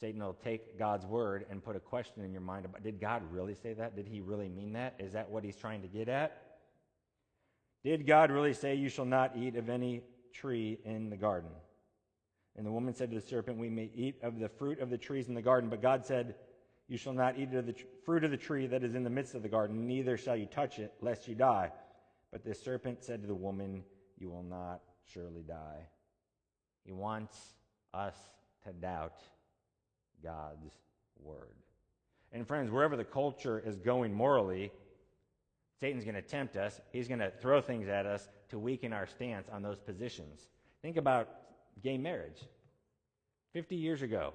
Satan 0.00 0.22
will 0.22 0.32
take 0.42 0.78
God's 0.78 1.04
word 1.04 1.44
and 1.50 1.62
put 1.62 1.76
a 1.76 1.80
question 1.80 2.24
in 2.24 2.32
your 2.32 2.40
mind 2.40 2.64
about 2.64 2.82
did 2.82 3.00
God 3.00 3.22
really 3.30 3.54
say 3.54 3.74
that? 3.74 3.94
Did 3.94 4.08
he 4.08 4.20
really 4.20 4.48
mean 4.48 4.72
that? 4.72 4.94
Is 4.98 5.12
that 5.12 5.30
what 5.30 5.44
he's 5.44 5.56
trying 5.56 5.82
to 5.82 5.88
get 5.88 6.08
at? 6.08 6.40
Did 7.84 8.06
God 8.06 8.30
really 8.30 8.54
say, 8.54 8.74
You 8.74 8.88
shall 8.88 9.04
not 9.04 9.36
eat 9.36 9.56
of 9.56 9.68
any 9.68 10.02
tree 10.32 10.78
in 10.84 11.10
the 11.10 11.16
garden? 11.16 11.50
And 12.56 12.66
the 12.66 12.72
woman 12.72 12.94
said 12.94 13.10
to 13.10 13.20
the 13.20 13.26
serpent, 13.26 13.58
We 13.58 13.70
may 13.70 13.90
eat 13.94 14.16
of 14.22 14.38
the 14.38 14.48
fruit 14.48 14.80
of 14.80 14.90
the 14.90 14.98
trees 14.98 15.28
in 15.28 15.34
the 15.34 15.42
garden. 15.42 15.70
But 15.70 15.82
God 15.82 16.04
said, 16.04 16.34
You 16.88 16.96
shall 16.96 17.12
not 17.12 17.38
eat 17.38 17.54
of 17.54 17.66
the 17.66 17.74
fruit 18.04 18.24
of 18.24 18.30
the 18.30 18.36
tree 18.36 18.66
that 18.66 18.84
is 18.84 18.94
in 18.94 19.04
the 19.04 19.10
midst 19.10 19.34
of 19.34 19.42
the 19.42 19.48
garden, 19.48 19.86
neither 19.86 20.16
shall 20.16 20.36
you 20.36 20.46
touch 20.46 20.78
it, 20.78 20.92
lest 21.00 21.28
you 21.28 21.34
die. 21.34 21.70
But 22.32 22.44
the 22.44 22.54
serpent 22.54 23.02
said 23.02 23.22
to 23.22 23.26
the 23.28 23.34
woman, 23.34 23.84
You 24.18 24.30
will 24.30 24.42
not 24.42 24.80
surely 25.04 25.42
die. 25.42 25.86
He 26.84 26.92
wants 26.92 27.36
us 27.94 28.16
to 28.64 28.72
doubt 28.72 29.20
God's 30.22 30.72
word. 31.18 31.54
And 32.32 32.46
friends, 32.46 32.70
wherever 32.70 32.96
the 32.96 33.04
culture 33.04 33.58
is 33.64 33.76
going 33.76 34.14
morally, 34.14 34.70
Satan's 35.80 36.04
going 36.04 36.14
to 36.14 36.22
tempt 36.22 36.56
us. 36.56 36.80
He's 36.92 37.08
going 37.08 37.20
to 37.20 37.30
throw 37.30 37.60
things 37.60 37.88
at 37.88 38.04
us 38.04 38.28
to 38.50 38.58
weaken 38.58 38.92
our 38.92 39.06
stance 39.06 39.48
on 39.50 39.62
those 39.62 39.78
positions. 39.78 40.48
Think 40.82 40.98
about 40.98 41.28
gay 41.82 41.96
marriage. 41.96 42.42
50 43.54 43.76
years 43.76 44.02
ago, 44.02 44.34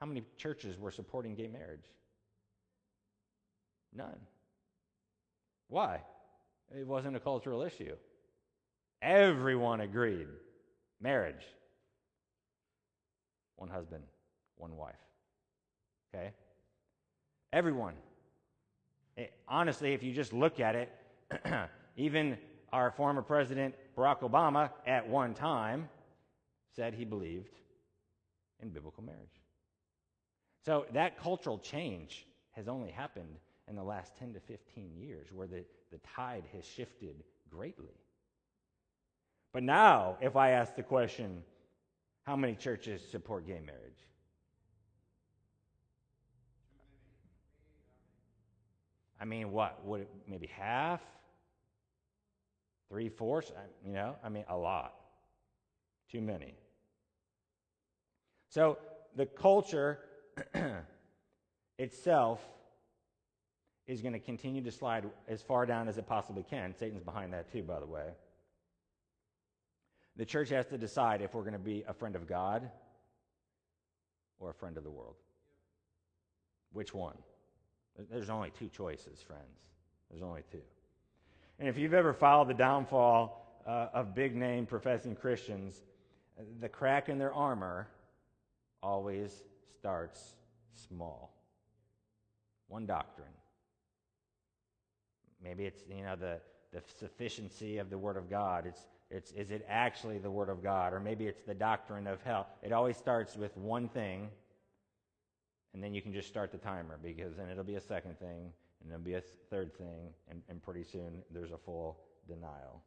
how 0.00 0.06
many 0.06 0.22
churches 0.36 0.78
were 0.78 0.90
supporting 0.90 1.34
gay 1.34 1.48
marriage? 1.48 1.84
None. 3.94 4.18
Why? 5.68 6.00
It 6.76 6.86
wasn't 6.86 7.16
a 7.16 7.20
cultural 7.20 7.62
issue. 7.62 7.96
Everyone 9.02 9.80
agreed. 9.80 10.28
Marriage. 11.00 11.44
One 13.56 13.68
husband, 13.68 14.04
one 14.56 14.76
wife. 14.76 14.94
Okay? 16.14 16.32
Everyone 17.52 17.94
it, 19.16 19.32
honestly, 19.48 19.92
if 19.94 20.02
you 20.02 20.12
just 20.12 20.32
look 20.32 20.60
at 20.60 20.74
it, 20.74 20.92
even 21.96 22.36
our 22.72 22.90
former 22.90 23.22
president, 23.22 23.74
Barack 23.96 24.20
Obama, 24.20 24.70
at 24.86 25.08
one 25.08 25.34
time 25.34 25.88
said 26.74 26.94
he 26.94 27.04
believed 27.04 27.56
in 28.60 28.68
biblical 28.68 29.02
marriage. 29.02 29.40
So 30.64 30.86
that 30.92 31.18
cultural 31.18 31.58
change 31.58 32.26
has 32.52 32.68
only 32.68 32.90
happened 32.90 33.36
in 33.68 33.76
the 33.76 33.82
last 33.82 34.16
10 34.18 34.34
to 34.34 34.40
15 34.40 34.96
years 34.96 35.28
where 35.32 35.46
the, 35.46 35.64
the 35.90 35.98
tide 35.98 36.44
has 36.52 36.64
shifted 36.64 37.22
greatly. 37.50 37.94
But 39.52 39.62
now, 39.62 40.16
if 40.20 40.36
I 40.36 40.50
ask 40.50 40.74
the 40.74 40.82
question, 40.82 41.42
how 42.24 42.36
many 42.36 42.54
churches 42.54 43.00
support 43.10 43.46
gay 43.46 43.60
marriage? 43.64 44.06
I 49.20 49.24
mean, 49.24 49.52
what? 49.52 49.84
Would 49.84 50.06
maybe 50.28 50.46
half? 50.46 51.00
Three 52.88 53.08
fourths? 53.08 53.52
You 53.84 53.92
know, 53.92 54.16
I 54.22 54.28
mean, 54.28 54.44
a 54.48 54.56
lot. 54.56 54.94
Too 56.10 56.20
many. 56.20 56.54
So 58.48 58.78
the 59.16 59.26
culture 59.26 60.00
itself 61.78 62.40
is 63.86 64.02
going 64.02 64.12
to 64.12 64.18
continue 64.18 64.62
to 64.62 64.72
slide 64.72 65.04
as 65.28 65.42
far 65.42 65.66
down 65.66 65.88
as 65.88 65.98
it 65.98 66.06
possibly 66.06 66.42
can. 66.42 66.74
Satan's 66.74 67.02
behind 67.02 67.32
that 67.32 67.50
too, 67.50 67.62
by 67.62 67.80
the 67.80 67.86
way. 67.86 68.10
The 70.16 70.24
church 70.24 70.48
has 70.50 70.66
to 70.66 70.78
decide 70.78 71.20
if 71.22 71.34
we're 71.34 71.42
going 71.42 71.52
to 71.52 71.58
be 71.58 71.84
a 71.86 71.92
friend 71.92 72.16
of 72.16 72.26
God 72.26 72.70
or 74.38 74.50
a 74.50 74.54
friend 74.54 74.76
of 74.76 74.84
the 74.84 74.90
world. 74.90 75.16
Which 76.72 76.94
one? 76.94 77.16
There's 78.10 78.30
only 78.30 78.50
two 78.50 78.68
choices, 78.68 79.20
friends. 79.22 79.42
There's 80.10 80.22
only 80.22 80.42
two. 80.50 80.62
And 81.58 81.68
if 81.68 81.78
you've 81.78 81.94
ever 81.94 82.12
followed 82.12 82.48
the 82.48 82.54
downfall 82.54 83.60
uh, 83.66 83.88
of 83.94 84.14
big 84.14 84.36
name 84.36 84.66
professing 84.66 85.16
Christians, 85.16 85.80
the 86.60 86.68
crack 86.68 87.08
in 87.08 87.18
their 87.18 87.32
armor 87.32 87.88
always 88.82 89.42
starts 89.78 90.34
small. 90.74 91.32
One 92.68 92.84
doctrine, 92.84 93.28
maybe 95.42 95.64
it's, 95.64 95.82
you 95.88 96.02
know, 96.02 96.16
the, 96.16 96.38
the 96.72 96.82
sufficiency 96.98 97.78
of 97.78 97.90
the 97.90 97.96
Word 97.96 98.16
of 98.16 98.28
God. 98.28 98.66
It's, 98.66 98.80
it's, 99.10 99.32
is 99.32 99.50
it 99.50 99.64
actually 99.68 100.18
the 100.18 100.30
Word 100.30 100.48
of 100.48 100.62
God? 100.62 100.92
Or 100.92 101.00
maybe 101.00 101.26
it's 101.26 101.42
the 101.42 101.54
doctrine 101.54 102.06
of 102.06 102.20
hell. 102.22 102.48
It 102.62 102.72
always 102.72 102.96
starts 102.96 103.36
with 103.36 103.56
one 103.56 103.88
thing, 103.88 104.28
and 105.76 105.84
then 105.84 105.92
you 105.92 106.00
can 106.00 106.14
just 106.14 106.26
start 106.26 106.50
the 106.50 106.56
timer 106.58 106.98
because 107.02 107.36
then 107.36 107.50
it'll 107.50 107.62
be 107.62 107.74
a 107.74 107.80
second 107.82 108.18
thing, 108.18 108.50
and 108.80 108.90
it'll 108.90 109.04
be 109.04 109.12
a 109.12 109.20
third 109.50 109.76
thing, 109.76 110.08
and, 110.30 110.40
and 110.48 110.62
pretty 110.62 110.82
soon 110.82 111.22
there's 111.30 111.52
a 111.52 111.58
full 111.58 111.98
denial. 112.26 112.82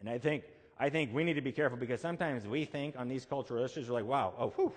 And 0.00 0.08
I 0.08 0.16
think, 0.16 0.44
I 0.80 0.88
think 0.88 1.12
we 1.12 1.22
need 1.22 1.34
to 1.34 1.42
be 1.42 1.52
careful 1.52 1.76
because 1.76 2.00
sometimes 2.00 2.48
we 2.48 2.64
think 2.64 2.96
on 2.98 3.08
these 3.08 3.26
cultural 3.26 3.62
issues, 3.62 3.90
we're 3.90 3.96
like, 3.96 4.06
wow, 4.06 4.32
oh, 4.38 4.48
whew, 4.56 4.72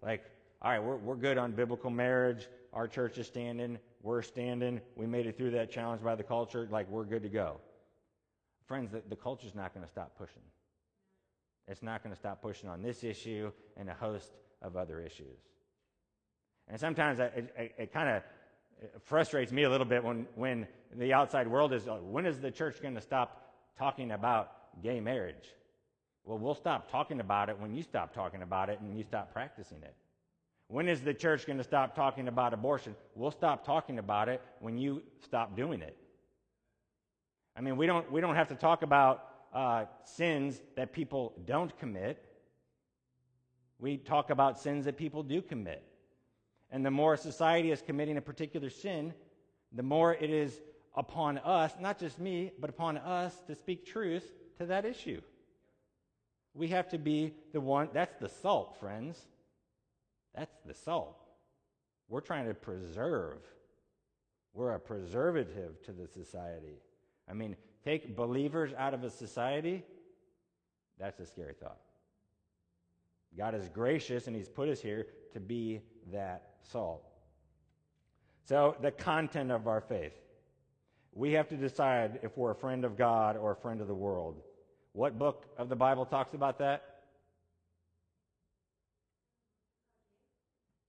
like, 0.00 0.24
all 0.62 0.70
right, 0.70 0.78
we're, 0.78 0.96
we're 0.96 1.16
good 1.16 1.38
on 1.38 1.50
biblical 1.50 1.90
marriage. 1.90 2.46
Our 2.72 2.86
church 2.86 3.18
is 3.18 3.26
standing. 3.26 3.80
We're 4.00 4.22
standing. 4.22 4.80
We 4.94 5.06
made 5.06 5.26
it 5.26 5.36
through 5.36 5.50
that 5.50 5.72
challenge 5.72 6.04
by 6.04 6.14
the 6.14 6.22
culture. 6.22 6.68
Like, 6.70 6.88
we're 6.88 7.04
good 7.04 7.24
to 7.24 7.28
go. 7.28 7.56
Friends, 8.68 8.92
the, 8.92 9.02
the 9.08 9.16
culture's 9.16 9.56
not 9.56 9.74
going 9.74 9.84
to 9.84 9.90
stop 9.90 10.16
pushing. 10.16 10.42
It's 11.66 11.82
not 11.82 12.04
going 12.04 12.14
to 12.14 12.18
stop 12.18 12.40
pushing 12.40 12.68
on 12.68 12.80
this 12.80 13.02
issue 13.02 13.50
and 13.76 13.90
a 13.90 13.94
host 13.94 14.30
of 14.62 14.76
other 14.76 15.00
issues. 15.00 15.40
And 16.68 16.78
sometimes 16.78 17.18
it, 17.20 17.52
it, 17.56 17.74
it 17.78 17.92
kind 17.92 18.08
of 18.08 18.22
frustrates 19.04 19.52
me 19.52 19.64
a 19.64 19.70
little 19.70 19.86
bit 19.86 20.02
when, 20.02 20.26
when 20.34 20.66
the 20.96 21.12
outside 21.12 21.48
world 21.48 21.72
is, 21.72 21.86
when 22.02 22.26
is 22.26 22.40
the 22.40 22.50
church 22.50 22.80
going 22.80 22.94
to 22.94 23.00
stop 23.00 23.52
talking 23.78 24.12
about 24.12 24.82
gay 24.82 25.00
marriage? 25.00 25.54
Well, 26.24 26.38
we'll 26.38 26.54
stop 26.54 26.90
talking 26.90 27.20
about 27.20 27.48
it 27.48 27.58
when 27.58 27.74
you 27.74 27.82
stop 27.82 28.14
talking 28.14 28.42
about 28.42 28.68
it 28.68 28.80
and 28.80 28.96
you 28.96 29.04
stop 29.04 29.32
practicing 29.32 29.82
it. 29.82 29.94
When 30.68 30.88
is 30.88 31.00
the 31.00 31.12
church 31.12 31.46
going 31.46 31.58
to 31.58 31.64
stop 31.64 31.94
talking 31.94 32.28
about 32.28 32.54
abortion? 32.54 32.94
We'll 33.14 33.32
stop 33.32 33.66
talking 33.66 33.98
about 33.98 34.28
it 34.28 34.40
when 34.60 34.78
you 34.78 35.02
stop 35.22 35.56
doing 35.56 35.82
it. 35.82 35.96
I 37.56 37.60
mean, 37.60 37.76
we 37.76 37.86
don't, 37.86 38.10
we 38.10 38.20
don't 38.20 38.36
have 38.36 38.48
to 38.48 38.54
talk 38.54 38.82
about 38.82 39.28
uh, 39.52 39.84
sins 40.04 40.62
that 40.76 40.92
people 40.92 41.34
don't 41.44 41.76
commit. 41.78 42.24
We 43.78 43.98
talk 43.98 44.30
about 44.30 44.58
sins 44.58 44.86
that 44.86 44.96
people 44.96 45.22
do 45.22 45.42
commit. 45.42 45.84
And 46.72 46.84
the 46.84 46.90
more 46.90 47.16
society 47.18 47.70
is 47.70 47.82
committing 47.82 48.16
a 48.16 48.22
particular 48.22 48.70
sin, 48.70 49.12
the 49.72 49.82
more 49.82 50.14
it 50.14 50.30
is 50.30 50.58
upon 50.96 51.38
us, 51.38 51.72
not 51.78 51.98
just 51.98 52.18
me, 52.18 52.50
but 52.58 52.70
upon 52.70 52.96
us 52.96 53.34
to 53.46 53.54
speak 53.54 53.86
truth 53.86 54.32
to 54.58 54.66
that 54.66 54.84
issue. 54.84 55.20
We 56.54 56.68
have 56.68 56.88
to 56.88 56.98
be 56.98 57.34
the 57.52 57.60
one, 57.60 57.90
that's 57.92 58.14
the 58.16 58.28
salt, 58.28 58.78
friends. 58.80 59.20
That's 60.34 60.56
the 60.64 60.74
salt. 60.74 61.22
We're 62.08 62.20
trying 62.20 62.48
to 62.48 62.54
preserve. 62.54 63.38
We're 64.54 64.72
a 64.72 64.80
preservative 64.80 65.82
to 65.84 65.92
the 65.92 66.06
society. 66.06 66.80
I 67.28 67.34
mean, 67.34 67.56
take 67.84 68.16
believers 68.16 68.72
out 68.76 68.94
of 68.94 69.04
a 69.04 69.10
society, 69.10 69.84
that's 70.98 71.20
a 71.20 71.26
scary 71.26 71.54
thought. 71.54 71.80
God 73.36 73.54
is 73.54 73.68
gracious 73.68 74.26
and 74.26 74.36
He's 74.36 74.48
put 74.48 74.68
us 74.68 74.80
here 74.80 75.06
to 75.32 75.40
be 75.40 75.80
that 76.12 76.51
salt. 76.70 77.04
So, 78.44 78.76
the 78.80 78.90
content 78.90 79.50
of 79.50 79.66
our 79.66 79.80
faith. 79.80 80.12
We 81.14 81.32
have 81.32 81.48
to 81.48 81.56
decide 81.56 82.20
if 82.22 82.36
we're 82.36 82.52
a 82.52 82.56
friend 82.56 82.84
of 82.84 82.96
God 82.96 83.36
or 83.36 83.52
a 83.52 83.56
friend 83.56 83.80
of 83.80 83.86
the 83.86 83.94
world. 83.94 84.40
What 84.92 85.18
book 85.18 85.46
of 85.58 85.68
the 85.68 85.76
Bible 85.76 86.06
talks 86.06 86.34
about 86.34 86.58
that? 86.58 86.82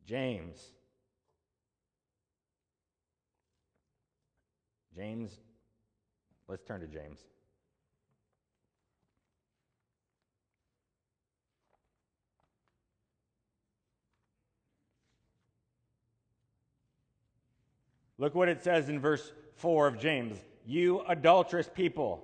James. 0.06 0.72
James, 4.96 5.32
let's 6.48 6.64
turn 6.64 6.82
to 6.82 6.88
James. 6.88 7.20
Look 18.24 18.36
what 18.36 18.48
it 18.48 18.64
says 18.64 18.88
in 18.88 19.02
verse 19.02 19.34
4 19.56 19.86
of 19.86 20.00
James. 20.00 20.38
You 20.66 21.02
adulterous 21.10 21.68
people. 21.68 22.24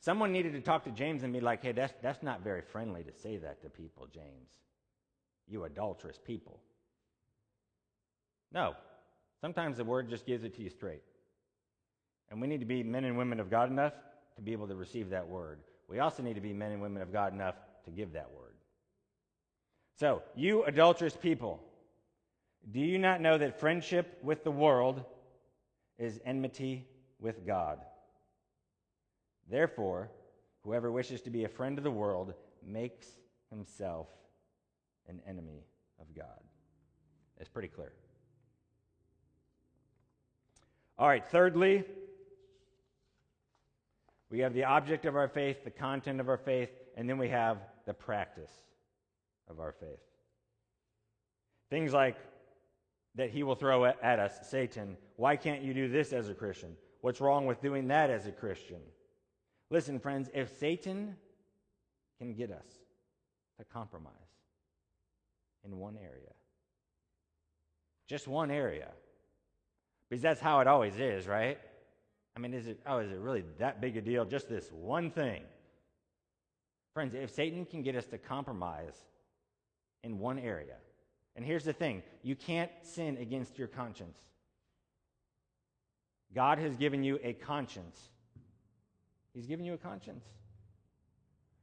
Someone 0.00 0.32
needed 0.32 0.54
to 0.54 0.60
talk 0.60 0.82
to 0.86 0.90
James 0.90 1.22
and 1.22 1.32
be 1.32 1.38
like, 1.38 1.62
hey, 1.62 1.70
that's, 1.70 1.94
that's 2.02 2.20
not 2.20 2.42
very 2.42 2.62
friendly 2.62 3.04
to 3.04 3.12
say 3.12 3.36
that 3.36 3.62
to 3.62 3.70
people, 3.70 4.08
James. 4.12 4.48
You 5.46 5.62
adulterous 5.62 6.18
people. 6.18 6.58
No. 8.52 8.74
Sometimes 9.40 9.76
the 9.76 9.84
word 9.84 10.10
just 10.10 10.26
gives 10.26 10.42
it 10.42 10.56
to 10.56 10.62
you 10.62 10.68
straight. 10.68 11.04
And 12.32 12.40
we 12.40 12.48
need 12.48 12.58
to 12.58 12.66
be 12.66 12.82
men 12.82 13.04
and 13.04 13.16
women 13.16 13.38
of 13.38 13.52
God 13.52 13.70
enough 13.70 13.92
to 14.34 14.42
be 14.42 14.50
able 14.50 14.66
to 14.66 14.74
receive 14.74 15.10
that 15.10 15.28
word. 15.28 15.60
We 15.86 16.00
also 16.00 16.24
need 16.24 16.34
to 16.34 16.40
be 16.40 16.52
men 16.52 16.72
and 16.72 16.82
women 16.82 17.02
of 17.02 17.12
God 17.12 17.32
enough 17.32 17.54
to 17.84 17.92
give 17.92 18.14
that 18.14 18.32
word. 18.36 18.56
So, 20.00 20.24
you 20.34 20.64
adulterous 20.64 21.16
people, 21.16 21.62
do 22.70 22.80
you 22.80 22.98
not 22.98 23.20
know 23.20 23.38
that 23.38 23.58
friendship 23.58 24.18
with 24.22 24.44
the 24.44 24.50
world 24.50 25.04
is 25.98 26.20
enmity 26.24 26.86
with 27.18 27.46
God? 27.46 27.78
Therefore, 29.50 30.10
whoever 30.64 30.92
wishes 30.92 31.22
to 31.22 31.30
be 31.30 31.44
a 31.44 31.48
friend 31.48 31.78
of 31.78 31.84
the 31.84 31.90
world 31.90 32.34
makes 32.62 33.06
himself 33.50 34.08
an 35.08 35.20
enemy 35.26 35.64
of 36.00 36.14
God. 36.14 36.40
It's 37.38 37.48
pretty 37.48 37.68
clear. 37.68 37.92
All 40.98 41.08
right, 41.08 41.26
thirdly, 41.26 41.84
we 44.30 44.40
have 44.40 44.52
the 44.52 44.64
object 44.64 45.06
of 45.06 45.16
our 45.16 45.28
faith, 45.28 45.64
the 45.64 45.70
content 45.70 46.20
of 46.20 46.28
our 46.28 46.36
faith, 46.36 46.70
and 46.96 47.08
then 47.08 47.16
we 47.16 47.28
have 47.28 47.58
the 47.86 47.94
practice 47.94 48.50
of 49.48 49.60
our 49.60 49.72
faith. 49.72 50.00
Things 51.70 51.92
like 51.92 52.16
that 53.18 53.30
he 53.30 53.42
will 53.42 53.56
throw 53.56 53.84
at 53.84 54.18
us, 54.20 54.48
Satan. 54.48 54.96
Why 55.16 55.34
can't 55.34 55.60
you 55.60 55.74
do 55.74 55.88
this 55.88 56.12
as 56.12 56.28
a 56.28 56.34
Christian? 56.34 56.76
What's 57.00 57.20
wrong 57.20 57.46
with 57.46 57.60
doing 57.60 57.88
that 57.88 58.10
as 58.10 58.26
a 58.26 58.32
Christian? 58.32 58.78
Listen, 59.70 59.98
friends, 59.98 60.30
if 60.32 60.56
Satan 60.56 61.16
can 62.18 62.32
get 62.32 62.52
us 62.52 62.78
to 63.58 63.64
compromise 63.64 64.12
in 65.64 65.78
one 65.78 65.96
area, 65.96 66.32
just 68.06 68.28
one 68.28 68.52
area, 68.52 68.88
because 70.08 70.22
that's 70.22 70.40
how 70.40 70.60
it 70.60 70.68
always 70.68 70.96
is, 71.00 71.26
right? 71.26 71.58
I 72.36 72.40
mean, 72.40 72.54
is 72.54 72.68
it, 72.68 72.80
oh, 72.86 72.98
is 72.98 73.10
it 73.10 73.18
really 73.18 73.42
that 73.58 73.80
big 73.80 73.96
a 73.96 74.00
deal? 74.00 74.24
Just 74.26 74.48
this 74.48 74.70
one 74.70 75.10
thing. 75.10 75.42
Friends, 76.94 77.16
if 77.16 77.34
Satan 77.34 77.64
can 77.64 77.82
get 77.82 77.96
us 77.96 78.06
to 78.06 78.18
compromise 78.18 78.94
in 80.04 80.20
one 80.20 80.38
area, 80.38 80.76
and 81.38 81.46
here's 81.46 81.62
the 81.62 81.72
thing 81.72 82.02
you 82.24 82.34
can't 82.34 82.70
sin 82.82 83.16
against 83.16 83.58
your 83.58 83.68
conscience. 83.68 84.18
God 86.34 86.58
has 86.58 86.74
given 86.74 87.04
you 87.04 87.20
a 87.22 87.32
conscience. 87.32 87.96
He's 89.34 89.46
given 89.46 89.64
you 89.64 89.74
a 89.74 89.78
conscience. 89.78 90.24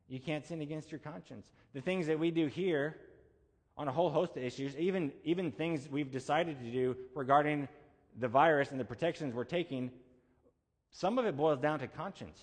You 0.08 0.22
can't 0.22 0.46
sin 0.46 0.62
against 0.62 0.94
your 0.94 1.00
conscience. 1.00 1.46
The 1.74 1.82
things 1.82 2.08
that 2.08 2.18
we 2.18 2.32
do 2.32 2.48
here 2.48 2.96
on 3.76 3.90
a 3.90 3.92
whole 3.92 4.10
host 4.10 4.38
of 4.38 4.44
issues, 4.44 4.78
even, 4.78 5.12
even 5.26 5.52
things 5.52 5.90
we've 5.92 6.10
decided 6.10 6.58
to 6.62 6.72
do 6.72 6.96
regarding 7.14 7.68
the 8.18 8.30
virus 8.30 8.72
and 8.72 8.80
the 8.80 8.86
protections 8.86 9.36
we're 9.36 9.44
taking, 9.44 9.92
some 10.92 11.20
of 11.20 11.26
it 11.26 11.36
boils 11.36 11.60
down 11.60 11.80
to 11.80 11.88
conscience. 11.90 12.40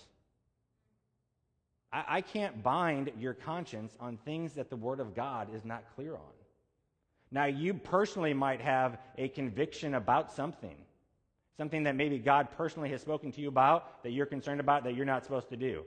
I, 1.91 2.03
I 2.07 2.21
can't 2.21 2.61
bind 2.61 3.11
your 3.17 3.33
conscience 3.33 3.91
on 3.99 4.17
things 4.17 4.53
that 4.53 4.69
the 4.69 4.75
Word 4.75 4.99
of 4.99 5.15
God 5.15 5.47
is 5.55 5.65
not 5.65 5.83
clear 5.95 6.13
on. 6.13 6.42
Now, 7.33 7.45
you 7.45 7.73
personally 7.73 8.35
might 8.35 8.61
have 8.61 8.99
a 9.17 9.27
conviction 9.27 9.95
about 9.95 10.31
something, 10.31 10.75
something 11.57 11.81
that 11.83 11.95
maybe 11.95 12.19
God 12.19 12.49
personally 12.55 12.89
has 12.89 13.01
spoken 13.01 13.31
to 13.31 13.41
you 13.41 13.47
about 13.47 14.03
that 14.03 14.11
you're 14.11 14.27
concerned 14.27 14.59
about 14.59 14.83
that 14.83 14.93
you're 14.95 15.03
not 15.03 15.23
supposed 15.23 15.49
to 15.49 15.57
do. 15.57 15.83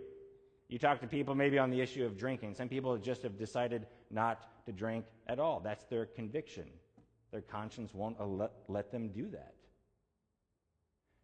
You 0.69 0.81
talk 0.81 1.01
to 1.03 1.07
people 1.07 1.37
maybe 1.37 1.57
on 1.57 1.71
the 1.71 1.81
issue 1.81 2.05
of 2.05 2.19
drinking. 2.19 2.55
Some 2.55 2.69
people 2.69 2.97
just 2.99 3.23
have 3.23 3.39
decided 3.39 3.87
not 4.11 4.67
to 4.67 4.73
drink 4.73 5.05
at 5.29 5.39
all. 5.39 5.61
That's 5.61 5.85
their 5.85 6.07
conviction. 6.07 6.65
Their 7.31 7.43
conscience 7.43 7.95
won't 7.95 8.17
let, 8.69 8.91
them 8.91 9.11
do 9.11 9.29
that. 9.31 9.55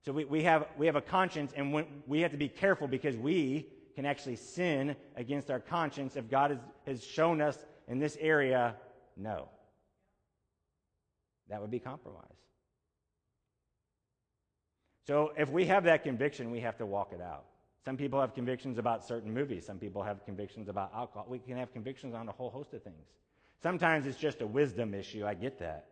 So 0.04 0.12
we, 0.12 0.24
we, 0.24 0.44
have, 0.44 0.68
we 0.78 0.86
have 0.86 0.94
a 0.94 1.00
conscience, 1.00 1.52
and 1.56 1.84
we 2.06 2.20
have 2.20 2.30
to 2.30 2.36
be 2.36 2.48
careful 2.48 2.86
because 2.86 3.16
we 3.16 3.66
can 3.96 4.06
actually 4.06 4.36
sin 4.36 4.94
against 5.16 5.50
our 5.50 5.58
conscience 5.58 6.14
if 6.14 6.30
God 6.30 6.52
has, 6.52 6.60
has 6.86 7.04
shown 7.04 7.40
us 7.40 7.58
in 7.88 7.98
this 7.98 8.16
area 8.20 8.76
no. 9.16 9.48
That 11.48 11.60
would 11.60 11.70
be 11.70 11.78
compromise. 11.78 12.26
So 15.06 15.32
if 15.36 15.50
we 15.50 15.66
have 15.66 15.84
that 15.84 16.04
conviction, 16.04 16.50
we 16.50 16.60
have 16.60 16.78
to 16.78 16.86
walk 16.86 17.12
it 17.12 17.20
out. 17.20 17.44
Some 17.84 17.96
people 17.96 18.20
have 18.20 18.34
convictions 18.34 18.78
about 18.78 19.04
certain 19.04 19.34
movies. 19.34 19.66
Some 19.66 19.78
people 19.78 20.02
have 20.02 20.24
convictions 20.24 20.68
about 20.68 20.92
alcohol. 20.94 21.26
We 21.28 21.40
can 21.40 21.56
have 21.56 21.72
convictions 21.72 22.14
on 22.14 22.28
a 22.28 22.32
whole 22.32 22.50
host 22.50 22.72
of 22.74 22.82
things. 22.82 23.06
Sometimes 23.62 24.06
it's 24.06 24.18
just 24.18 24.40
a 24.40 24.46
wisdom 24.46 24.94
issue. 24.94 25.26
I 25.26 25.34
get 25.34 25.58
that, 25.58 25.86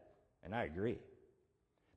and 0.44 0.54
I 0.54 0.64
agree. 0.64 0.98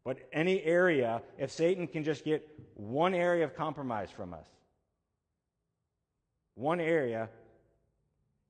But 0.04 0.18
any 0.34 0.62
area, 0.64 1.22
if 1.38 1.52
Satan 1.52 1.88
can 1.88 2.04
just 2.04 2.26
get 2.26 2.48
one 2.74 3.14
area 3.14 3.46
of 3.46 3.56
compromise 3.56 4.10
from 4.10 4.34
us, 4.34 4.48
one 6.56 6.80
area, 6.80 7.30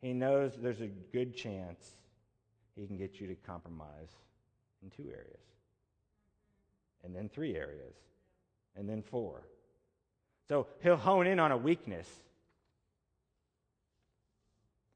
he 0.02 0.14
knows 0.14 0.54
there's 0.58 0.82
a 0.82 0.88
good 0.88 1.36
chance 1.36 1.96
he 2.76 2.88
can 2.88 2.98
get 2.98 3.20
you 3.20 3.28
to 3.28 3.36
compromise 3.36 4.10
in 4.84 4.90
two 4.90 5.10
areas, 5.10 5.42
and 7.04 7.16
then 7.16 7.30
three 7.30 7.56
areas, 7.56 7.94
and 8.76 8.88
then 8.88 9.02
four. 9.02 9.42
So 10.50 10.68
he'll 10.82 10.98
hone 10.98 11.28
in 11.28 11.40
on 11.40 11.52
a 11.52 11.58
weakness. 11.58 12.08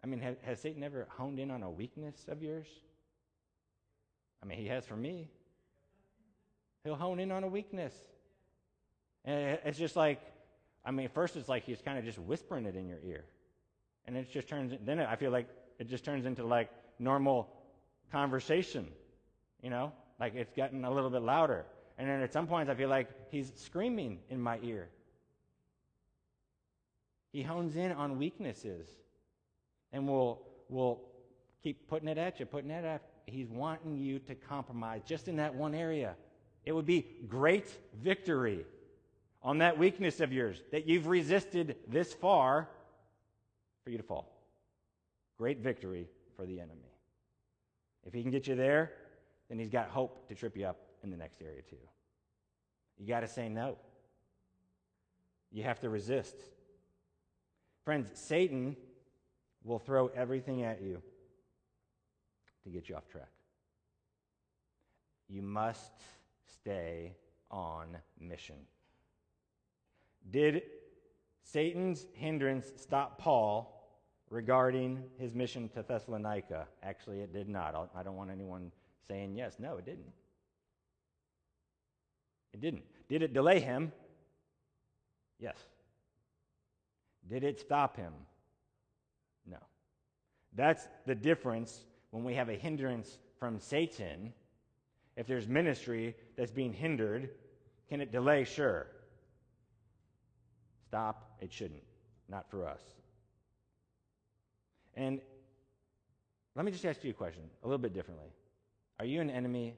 I 0.03 0.07
mean, 0.07 0.19
has, 0.19 0.35
has 0.43 0.59
Satan 0.59 0.83
ever 0.83 1.07
honed 1.17 1.39
in 1.39 1.51
on 1.51 1.63
a 1.63 1.69
weakness 1.69 2.15
of 2.27 2.41
yours? 2.41 2.67
I 4.41 4.45
mean, 4.45 4.57
he 4.57 4.67
has 4.67 4.85
for 4.85 4.95
me. 4.95 5.29
He'll 6.83 6.95
hone 6.95 7.19
in 7.19 7.31
on 7.31 7.43
a 7.43 7.47
weakness. 7.47 7.93
And 9.25 9.59
it's 9.65 9.77
just 9.77 9.95
like, 9.95 10.21
I 10.85 10.91
mean, 10.91 11.09
first 11.09 11.35
it's 11.35 11.49
like 11.49 11.65
he's 11.65 11.81
kind 11.81 11.97
of 11.97 12.05
just 12.05 12.19
whispering 12.19 12.65
it 12.65 12.75
in 12.75 12.87
your 12.87 12.99
ear. 13.03 13.25
And 14.05 14.15
it 14.15 14.31
just 14.31 14.47
turns, 14.47 14.73
then 14.85 14.99
I 14.99 15.15
feel 15.17 15.31
like 15.31 15.49
it 15.79 15.89
just 15.89 16.05
turns 16.05 16.25
into 16.25 16.45
like 16.45 16.69
normal 16.99 17.49
conversation, 18.11 18.87
you 19.67 19.71
know? 19.71 19.91
Like 20.17 20.33
it's 20.33 20.53
gotten 20.55 20.85
a 20.85 20.89
little 20.89 21.09
bit 21.09 21.23
louder. 21.23 21.65
And 21.97 22.07
then 22.07 22.21
at 22.21 22.31
some 22.31 22.47
points 22.47 22.71
I 22.71 22.75
feel 22.75 22.87
like 22.87 23.09
he's 23.31 23.51
screaming 23.57 24.19
in 24.29 24.39
my 24.39 24.59
ear. 24.63 24.87
He 27.33 27.43
hones 27.43 27.75
in 27.75 27.91
on 27.91 28.17
weaknesses 28.17 28.87
and 29.91 30.07
will 30.07 30.41
will 30.69 31.01
keep 31.61 31.89
putting 31.89 32.07
it 32.07 32.17
at 32.17 32.39
you, 32.39 32.45
putting 32.45 32.71
it 32.71 32.85
at 32.85 33.01
He's 33.25 33.49
wanting 33.49 33.97
you 33.97 34.19
to 34.19 34.35
compromise 34.35 35.01
just 35.05 35.27
in 35.27 35.35
that 35.35 35.53
one 35.53 35.75
area. 35.75 36.15
It 36.63 36.71
would 36.71 36.85
be 36.85 37.05
great 37.27 37.67
victory 38.01 38.65
on 39.43 39.57
that 39.57 39.77
weakness 39.77 40.21
of 40.21 40.31
yours 40.31 40.63
that 40.71 40.87
you've 40.87 41.07
resisted 41.07 41.75
this 41.89 42.13
far 42.13 42.69
for 43.83 43.89
you 43.89 43.97
to 43.97 44.03
fall. 44.03 44.31
Great 45.37 45.59
victory 45.59 46.07
for 46.37 46.45
the 46.45 46.61
enemy. 46.61 46.89
If 48.05 48.13
he 48.13 48.21
can 48.21 48.31
get 48.31 48.47
you 48.47 48.55
there, 48.55 48.93
then 49.49 49.59
he's 49.59 49.69
got 49.69 49.89
hope 49.89 50.27
to 50.27 50.35
trip 50.35 50.57
you 50.57 50.65
up 50.65 50.77
in 51.03 51.09
the 51.09 51.17
next 51.17 51.41
area 51.41 51.61
too. 51.61 51.77
You 52.97 53.07
got 53.07 53.21
to 53.21 53.27
say 53.27 53.49
no. 53.49 53.77
You 55.51 55.63
have 55.63 55.79
to 55.81 55.89
resist. 55.89 56.35
Friends, 57.85 58.09
Satan 58.13 58.75
will 59.63 59.79
throw 59.79 60.07
everything 60.07 60.63
at 60.63 60.81
you 60.81 61.01
to 62.63 62.69
get 62.69 62.89
you 62.89 62.95
off 62.95 63.07
track. 63.07 63.29
You 65.29 65.41
must 65.41 65.93
stay 66.45 67.15
on 67.49 67.97
mission. 68.19 68.55
Did 70.29 70.63
Satan's 71.43 72.05
hindrance 72.13 72.73
stop 72.75 73.19
Paul 73.19 73.73
regarding 74.29 75.03
his 75.17 75.33
mission 75.33 75.69
to 75.69 75.83
Thessalonica? 75.83 76.67
Actually, 76.83 77.21
it 77.21 77.31
did 77.31 77.47
not. 77.47 77.89
I 77.95 78.03
don't 78.03 78.15
want 78.15 78.31
anyone 78.31 78.71
saying 79.07 79.35
yes. 79.35 79.55
No, 79.59 79.77
it 79.77 79.85
didn't. 79.85 80.11
It 82.53 82.61
didn't. 82.61 82.83
Did 83.09 83.21
it 83.21 83.33
delay 83.33 83.59
him? 83.59 83.91
Yes. 85.39 85.57
Did 87.29 87.43
it 87.43 87.59
stop 87.59 87.97
him? 87.97 88.13
No. 89.45 89.57
That's 90.55 90.87
the 91.05 91.15
difference 91.15 91.83
when 92.11 92.23
we 92.23 92.33
have 92.33 92.49
a 92.49 92.55
hindrance 92.55 93.17
from 93.39 93.59
Satan 93.59 94.33
if 95.17 95.25
there's 95.25 95.47
ministry 95.47 96.15
that's 96.37 96.51
being 96.51 96.71
hindered, 96.71 97.31
can 97.89 97.99
it 98.01 98.11
delay? 98.11 98.43
Sure. 98.43 98.85
Stop? 100.87 101.37
It 101.41 101.51
shouldn't. 101.51 101.83
Not 102.29 102.49
for 102.49 102.67
us. 102.67 102.81
And 104.93 105.19
let 106.55 106.65
me 106.65 106.71
just 106.71 106.85
ask 106.85 107.03
you 107.03 107.09
a 107.09 107.13
question 107.13 107.41
a 107.63 107.67
little 107.67 107.79
bit 107.79 107.93
differently. 107.93 108.27
Are 108.99 109.05
you 109.05 109.21
an 109.21 109.29
enemy 109.29 109.75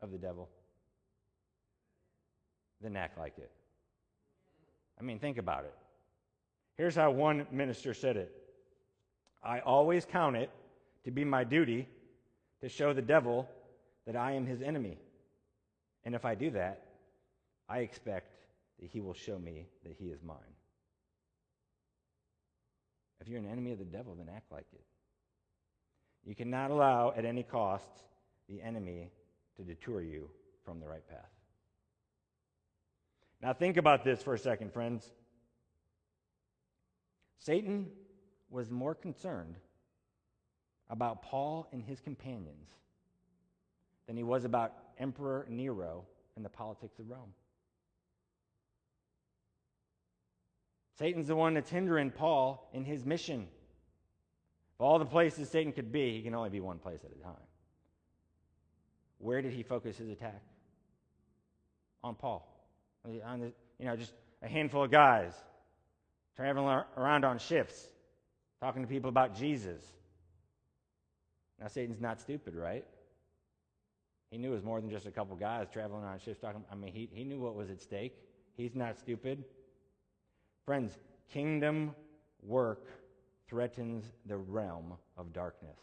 of 0.00 0.10
the 0.10 0.18
devil? 0.18 0.48
Then 2.80 2.96
act 2.96 3.18
like 3.18 3.38
it. 3.38 3.50
I 4.98 5.02
mean, 5.02 5.18
think 5.18 5.38
about 5.38 5.64
it. 5.64 5.74
Here's 6.76 6.94
how 6.94 7.10
one 7.10 7.46
minister 7.50 7.94
said 7.94 8.16
it 8.16 8.34
I 9.42 9.60
always 9.60 10.04
count 10.04 10.36
it 10.36 10.50
to 11.04 11.10
be 11.10 11.24
my 11.24 11.44
duty 11.44 11.88
to 12.60 12.68
show 12.68 12.92
the 12.92 13.02
devil 13.02 13.48
that 14.06 14.16
I 14.16 14.32
am 14.32 14.46
his 14.46 14.62
enemy. 14.62 14.98
And 16.04 16.14
if 16.14 16.24
I 16.24 16.34
do 16.34 16.50
that, 16.50 16.82
I 17.68 17.78
expect 17.78 18.32
that 18.80 18.90
he 18.90 19.00
will 19.00 19.14
show 19.14 19.38
me 19.38 19.66
that 19.84 19.94
he 19.98 20.06
is 20.06 20.22
mine. 20.22 20.36
If 23.20 23.28
you're 23.28 23.38
an 23.38 23.48
enemy 23.48 23.72
of 23.72 23.78
the 23.78 23.84
devil, 23.84 24.16
then 24.16 24.28
act 24.34 24.50
like 24.50 24.66
it. 24.72 24.84
You 26.24 26.34
cannot 26.34 26.70
allow 26.70 27.12
at 27.16 27.24
any 27.24 27.42
cost 27.42 27.90
the 28.48 28.62
enemy 28.62 29.10
to 29.56 29.62
detour 29.62 30.02
you 30.02 30.30
from 30.64 30.80
the 30.80 30.86
right 30.86 31.06
path. 31.08 31.30
Now, 33.42 33.52
think 33.52 33.76
about 33.76 34.04
this 34.04 34.22
for 34.22 34.34
a 34.34 34.38
second, 34.38 34.72
friends. 34.72 35.10
Satan 37.38 37.88
was 38.50 38.70
more 38.70 38.94
concerned 38.94 39.56
about 40.88 41.22
Paul 41.22 41.66
and 41.72 41.82
his 41.82 42.00
companions 42.00 42.68
than 44.06 44.16
he 44.16 44.22
was 44.22 44.44
about 44.44 44.74
Emperor 44.98 45.46
Nero 45.48 46.04
and 46.36 46.44
the 46.44 46.50
politics 46.50 46.98
of 47.00 47.10
Rome. 47.10 47.32
Satan's 50.98 51.26
the 51.26 51.34
one 51.34 51.54
that's 51.54 51.70
hindering 51.70 52.10
Paul 52.10 52.70
in 52.72 52.84
his 52.84 53.04
mission. 53.04 53.48
All 54.82 54.98
the 54.98 55.06
places 55.06 55.48
Satan 55.48 55.72
could 55.72 55.92
be, 55.92 56.16
he 56.16 56.22
can 56.22 56.34
only 56.34 56.50
be 56.50 56.60
one 56.60 56.78
place 56.78 57.00
at 57.04 57.10
a 57.10 57.22
time. 57.22 57.36
Where 59.18 59.40
did 59.40 59.52
he 59.52 59.62
focus 59.62 59.96
his 59.96 60.08
attack? 60.08 60.42
On 62.02 62.16
Paul. 62.16 62.48
On 63.24 63.40
the, 63.40 63.52
you 63.78 63.86
know, 63.86 63.94
just 63.94 64.12
a 64.42 64.48
handful 64.48 64.82
of 64.82 64.90
guys 64.90 65.34
traveling 66.34 66.82
around 66.96 67.24
on 67.24 67.38
ships, 67.38 67.86
talking 68.60 68.82
to 68.82 68.88
people 68.88 69.08
about 69.08 69.36
Jesus. 69.36 69.84
Now, 71.60 71.68
Satan's 71.68 72.00
not 72.00 72.20
stupid, 72.20 72.56
right? 72.56 72.84
He 74.32 74.38
knew 74.38 74.50
it 74.50 74.54
was 74.54 74.64
more 74.64 74.80
than 74.80 74.90
just 74.90 75.06
a 75.06 75.12
couple 75.12 75.36
guys 75.36 75.68
traveling 75.72 76.02
on 76.02 76.18
ships 76.18 76.40
talking. 76.40 76.64
I 76.72 76.74
mean, 76.74 76.92
he, 76.92 77.08
he 77.12 77.22
knew 77.22 77.38
what 77.38 77.54
was 77.54 77.70
at 77.70 77.80
stake. 77.80 78.16
He's 78.56 78.74
not 78.74 78.98
stupid. 78.98 79.44
Friends, 80.66 80.98
kingdom 81.32 81.94
work 82.42 82.88
threatens 83.52 84.06
the 84.24 84.36
realm 84.36 84.94
of 85.18 85.30
darkness. 85.34 85.76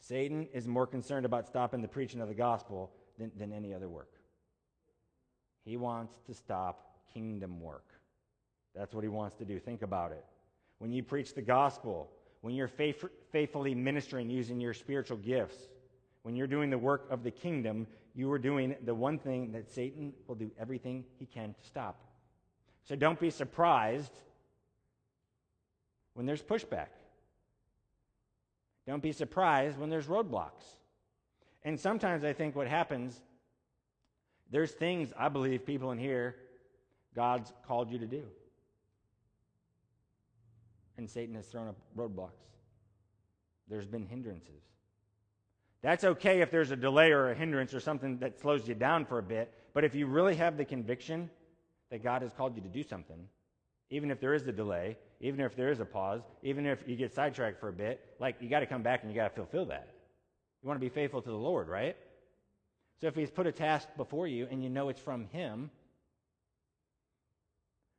Satan 0.00 0.48
is 0.52 0.66
more 0.66 0.88
concerned 0.88 1.24
about 1.24 1.46
stopping 1.46 1.80
the 1.80 1.86
preaching 1.86 2.20
of 2.20 2.26
the 2.26 2.34
gospel 2.34 2.90
than, 3.16 3.30
than 3.36 3.52
any 3.52 3.72
other 3.72 3.88
work. 3.88 4.10
He 5.64 5.76
wants 5.76 6.14
to 6.26 6.34
stop 6.34 6.96
kingdom 7.12 7.60
work. 7.60 7.86
That's 8.74 8.92
what 8.92 9.04
he 9.04 9.08
wants 9.08 9.36
to 9.36 9.44
do. 9.44 9.60
Think 9.60 9.82
about 9.82 10.10
it. 10.10 10.24
When 10.78 10.90
you 10.90 11.04
preach 11.04 11.34
the 11.34 11.40
gospel, 11.40 12.10
when 12.40 12.56
you're 12.56 12.66
faith, 12.66 13.04
faithfully 13.30 13.72
ministering 13.72 14.28
using 14.28 14.60
your 14.60 14.74
spiritual 14.74 15.18
gifts, 15.18 15.68
when 16.22 16.34
you're 16.34 16.48
doing 16.48 16.70
the 16.70 16.78
work 16.78 17.06
of 17.08 17.22
the 17.22 17.30
kingdom, 17.30 17.86
you 18.16 18.32
are 18.32 18.40
doing 18.40 18.74
the 18.84 18.96
one 18.96 19.16
thing 19.16 19.52
that 19.52 19.70
Satan 19.70 20.12
will 20.26 20.34
do 20.34 20.50
everything 20.58 21.04
he 21.20 21.24
can 21.24 21.54
to 21.54 21.64
stop. 21.64 22.00
So 22.84 22.96
don't 22.96 23.18
be 23.18 23.30
surprised 23.30 24.12
when 26.14 26.26
there's 26.26 26.42
pushback. 26.42 26.88
Don't 28.86 29.02
be 29.02 29.12
surprised 29.12 29.78
when 29.78 29.90
there's 29.90 30.06
roadblocks. 30.06 30.64
And 31.62 31.80
sometimes 31.80 32.24
I 32.24 32.34
think 32.34 32.54
what 32.54 32.68
happens, 32.68 33.18
there's 34.50 34.72
things 34.72 35.12
I 35.18 35.28
believe 35.28 35.64
people 35.64 35.90
in 35.92 35.98
here 35.98 36.36
God's 37.14 37.52
called 37.66 37.90
you 37.90 37.98
to 37.98 38.06
do 38.06 38.24
and 40.96 41.08
Satan 41.08 41.34
has 41.34 41.46
thrown 41.46 41.68
up 41.68 41.76
roadblocks. 41.96 42.30
There's 43.68 43.86
been 43.86 44.06
hindrances. 44.06 44.62
That's 45.82 46.04
okay 46.04 46.40
if 46.40 46.50
there's 46.50 46.70
a 46.70 46.76
delay 46.76 47.12
or 47.12 47.30
a 47.30 47.34
hindrance 47.34 47.74
or 47.74 47.80
something 47.80 48.18
that 48.18 48.40
slows 48.40 48.66
you 48.66 48.74
down 48.74 49.04
for 49.04 49.18
a 49.18 49.22
bit, 49.22 49.52
but 49.74 49.84
if 49.84 49.94
you 49.94 50.06
really 50.06 50.36
have 50.36 50.56
the 50.56 50.64
conviction 50.64 51.30
that 51.90 52.02
God 52.02 52.22
has 52.22 52.32
called 52.32 52.56
you 52.56 52.62
to 52.62 52.68
do 52.68 52.82
something, 52.82 53.28
even 53.90 54.10
if 54.10 54.20
there 54.20 54.34
is 54.34 54.46
a 54.46 54.52
delay, 54.52 54.96
even 55.20 55.40
if 55.40 55.56
there 55.56 55.70
is 55.70 55.80
a 55.80 55.84
pause, 55.84 56.22
even 56.42 56.66
if 56.66 56.82
you 56.86 56.96
get 56.96 57.12
sidetracked 57.12 57.60
for 57.60 57.68
a 57.68 57.72
bit, 57.72 58.00
like 58.18 58.36
you 58.40 58.48
got 58.48 58.60
to 58.60 58.66
come 58.66 58.82
back 58.82 59.02
and 59.02 59.10
you 59.10 59.16
got 59.16 59.28
to 59.28 59.34
fulfill 59.34 59.66
that. 59.66 59.88
You 60.62 60.68
want 60.68 60.80
to 60.80 60.84
be 60.84 60.88
faithful 60.88 61.22
to 61.22 61.28
the 61.28 61.36
Lord, 61.36 61.68
right? 61.68 61.96
So 63.00 63.06
if 63.06 63.14
He's 63.14 63.30
put 63.30 63.46
a 63.46 63.52
task 63.52 63.88
before 63.96 64.26
you 64.26 64.48
and 64.50 64.62
you 64.62 64.70
know 64.70 64.88
it's 64.88 65.00
from 65.00 65.26
Him, 65.26 65.70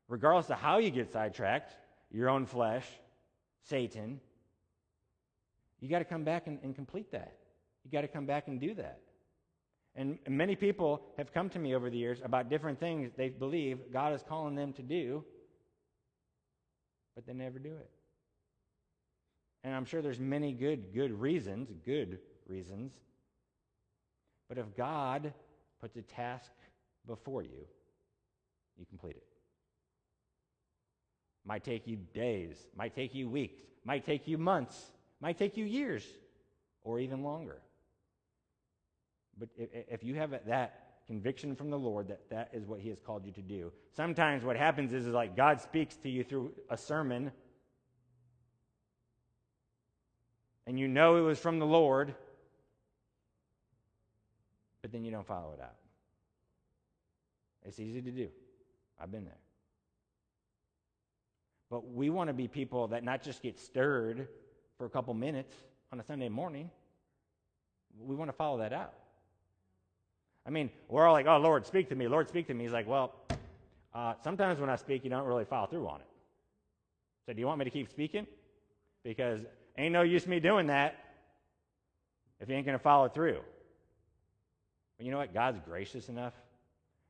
regardless 0.07 0.49
of 0.49 0.57
how 0.57 0.79
you 0.79 0.89
get 0.89 1.11
sidetracked, 1.11 1.73
your 2.11 2.29
own 2.29 2.45
flesh, 2.45 2.85
Satan, 3.69 4.19
you 5.79 5.89
got 5.89 5.99
to 5.99 6.05
come 6.05 6.23
back 6.23 6.47
and, 6.47 6.59
and, 6.63 6.75
complete 6.75 7.11
that. 7.11 7.33
You 7.83 7.91
got 7.91 8.01
to 8.01 8.07
come 8.07 8.25
back 8.25 8.47
and 8.47 8.59
do 8.59 8.73
that. 8.75 8.99
And 9.95 10.19
many 10.27 10.55
people 10.55 11.01
have 11.17 11.33
come 11.33 11.49
to 11.49 11.59
me 11.59 11.73
over 11.73 11.89
the 11.89 11.97
years 11.97 12.19
about 12.23 12.49
different 12.49 12.79
things 12.79 13.11
they 13.15 13.29
believe 13.29 13.79
God 13.93 14.13
is 14.13 14.23
calling 14.27 14.55
them 14.55 14.73
to 14.73 14.81
do, 14.81 15.23
but 17.15 17.25
they 17.25 17.33
never 17.33 17.59
do 17.59 17.69
it. 17.69 17.89
And 19.63 19.73
I'm 19.73 19.85
sure 19.85 20.01
there's 20.01 20.19
many 20.19 20.51
good 20.51 20.93
good 20.93 21.11
reasons, 21.19 21.69
good 21.85 22.19
reasons. 22.45 22.91
But 24.49 24.57
if 24.57 24.75
God 24.75 25.33
puts 25.79 25.95
a 25.95 26.01
task 26.01 26.51
before 27.07 27.41
you, 27.41 27.65
you 28.77 28.85
complete 28.85 29.15
it. 29.15 29.25
Might 31.45 31.63
take 31.63 31.87
you 31.87 31.97
days, 32.13 32.57
might 32.75 32.93
take 32.95 33.15
you 33.15 33.29
weeks, 33.29 33.61
might 33.85 34.05
take 34.05 34.27
you 34.27 34.37
months, 34.37 34.91
might 35.21 35.37
take 35.37 35.55
you 35.57 35.65
years, 35.65 36.03
or 36.83 36.99
even 36.99 37.23
longer. 37.23 37.61
But 39.37 39.49
if 39.57 40.03
you 40.03 40.15
have 40.15 40.31
that 40.47 40.81
conviction 41.07 41.55
from 41.55 41.69
the 41.69 41.77
Lord 41.77 42.07
that 42.07 42.29
that 42.29 42.49
is 42.53 42.65
what 42.65 42.79
He 42.79 42.89
has 42.89 42.99
called 42.99 43.25
you 43.25 43.31
to 43.33 43.41
do, 43.41 43.71
sometimes 43.95 44.43
what 44.43 44.55
happens 44.55 44.93
is, 44.93 45.05
is 45.05 45.13
like 45.13 45.35
God 45.35 45.61
speaks 45.61 45.95
to 45.97 46.09
you 46.09 46.23
through 46.23 46.53
a 46.69 46.77
sermon, 46.77 47.31
and 50.65 50.79
you 50.79 50.87
know 50.87 51.17
it 51.17 51.21
was 51.21 51.37
from 51.37 51.59
the 51.59 51.65
Lord, 51.65 52.15
but 54.81 54.91
then 54.91 55.03
you 55.03 55.11
don't 55.11 55.27
follow 55.27 55.53
it 55.53 55.61
out. 55.61 55.75
It's 57.65 57.79
easy 57.79 58.01
to 58.01 58.11
do. 58.11 58.29
I've 59.01 59.11
been 59.11 59.25
there. 59.25 59.39
But 61.69 61.91
we 61.91 62.09
want 62.09 62.29
to 62.29 62.33
be 62.33 62.47
people 62.47 62.87
that 62.89 63.03
not 63.03 63.23
just 63.23 63.41
get 63.41 63.59
stirred 63.59 64.27
for 64.77 64.85
a 64.85 64.89
couple 64.89 65.13
minutes 65.13 65.53
on 65.91 65.99
a 65.99 66.03
Sunday 66.03 66.29
morning, 66.29 66.69
we 67.99 68.15
want 68.15 68.29
to 68.29 68.33
follow 68.33 68.59
that 68.59 68.71
out. 68.71 68.93
I 70.45 70.51
mean, 70.51 70.69
we're 70.89 71.05
all 71.05 71.13
like, 71.13 71.25
oh, 71.25 71.37
Lord, 71.37 71.65
speak 71.65 71.89
to 71.89 71.95
me. 71.95 72.07
Lord, 72.07 72.27
speak 72.29 72.47
to 72.47 72.53
me. 72.53 72.65
He's 72.65 72.73
like, 72.73 72.87
well, 72.87 73.13
uh, 73.93 74.13
sometimes 74.23 74.59
when 74.59 74.69
I 74.69 74.75
speak, 74.75 75.03
you 75.03 75.09
don't 75.09 75.25
really 75.25 75.45
follow 75.45 75.67
through 75.67 75.87
on 75.87 76.01
it. 76.01 76.07
So, 77.25 77.33
do 77.33 77.39
you 77.39 77.47
want 77.47 77.59
me 77.59 77.65
to 77.65 77.71
keep 77.71 77.89
speaking? 77.89 78.27
Because 79.03 79.41
ain't 79.77 79.93
no 79.93 80.03
use 80.03 80.27
me 80.27 80.39
doing 80.39 80.67
that 80.67 80.97
if 82.39 82.49
you 82.49 82.55
ain't 82.55 82.65
going 82.65 82.77
to 82.77 82.83
follow 82.83 83.07
through. 83.07 83.39
But 84.97 85.05
you 85.05 85.11
know 85.11 85.17
what? 85.17 85.33
God's 85.33 85.59
gracious 85.65 86.09
enough 86.09 86.33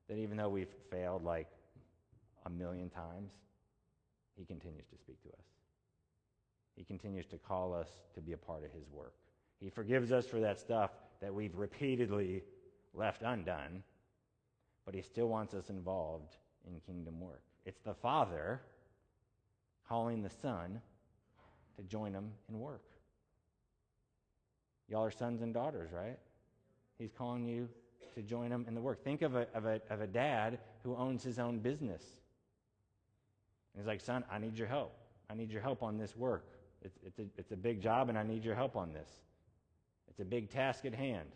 that 0.08 0.18
even 0.18 0.38
though 0.38 0.50
we've 0.50 0.74
failed 0.90 1.24
like 1.24 1.48
a 2.46 2.50
million 2.50 2.90
times, 2.90 3.32
He 4.38 4.46
continues 4.46 4.86
to 4.92 4.98
speak 4.98 5.22
to 5.24 5.30
us. 5.30 5.46
He 6.76 6.84
continues 6.84 7.26
to 7.28 7.38
call 7.38 7.74
us 7.74 7.88
to 8.14 8.22
be 8.22 8.34
a 8.34 8.38
part 8.38 8.64
of 8.64 8.72
His 8.72 8.88
work. 8.92 9.14
He 9.60 9.70
forgives 9.70 10.12
us 10.12 10.26
for 10.26 10.40
that 10.40 10.60
stuff 10.60 10.92
that 11.22 11.34
we've 11.34 11.56
repeatedly 11.56 12.44
left 12.98 13.22
undone, 13.22 13.84
but 14.86 14.94
He 14.94 15.02
still 15.02 15.28
wants 15.28 15.54
us 15.54 15.70
involved 15.70 16.36
in 16.68 16.80
kingdom 16.82 17.20
work. 17.20 17.42
It's 17.66 17.82
the 17.82 17.94
Father 17.94 18.62
calling 19.88 20.22
the 20.22 20.30
Son 20.30 20.82
to 21.78 21.84
join 21.84 22.14
Him 22.14 22.32
in 22.50 22.60
work. 22.60 22.84
Y'all 24.90 25.04
are 25.04 25.12
sons 25.12 25.42
and 25.42 25.54
daughters, 25.54 25.92
right? 25.92 26.18
He's 27.00 27.12
calling 27.12 27.46
you 27.46 27.68
to 28.14 28.22
join 28.22 28.52
him 28.52 28.66
in 28.68 28.76
the 28.76 28.82
work. 28.82 29.04
Think 29.04 29.22
of 29.22 29.36
a, 29.36 29.48
of 29.54 29.66
a, 29.66 29.82
of 29.90 30.02
a 30.02 30.08
dad 30.08 30.60
who 30.84 30.96
owns 30.96 31.24
his 31.24 31.40
own 31.40 31.60
business. 31.60 32.02
And 33.74 33.82
he's 33.82 33.88
like, 33.88 34.02
son, 34.02 34.24
I 34.32 34.38
need 34.38 34.58
your 34.58 34.68
help. 34.68 34.96
I 35.30 35.34
need 35.34 35.52
your 35.52 35.62
help 35.62 35.84
on 35.84 35.98
this 35.98 36.16
work. 36.16 36.46
It's, 36.82 36.98
it's, 37.04 37.20
a, 37.20 37.26
it's 37.38 37.52
a 37.52 37.58
big 37.58 37.82
job, 37.82 38.10
and 38.10 38.18
I 38.18 38.24
need 38.24 38.46
your 38.46 38.56
help 38.56 38.76
on 38.76 38.94
this. 38.94 39.10
It's 40.08 40.20
a 40.20 40.26
big 40.26 40.50
task 40.50 40.86
at 40.86 40.94
hand. 40.94 41.30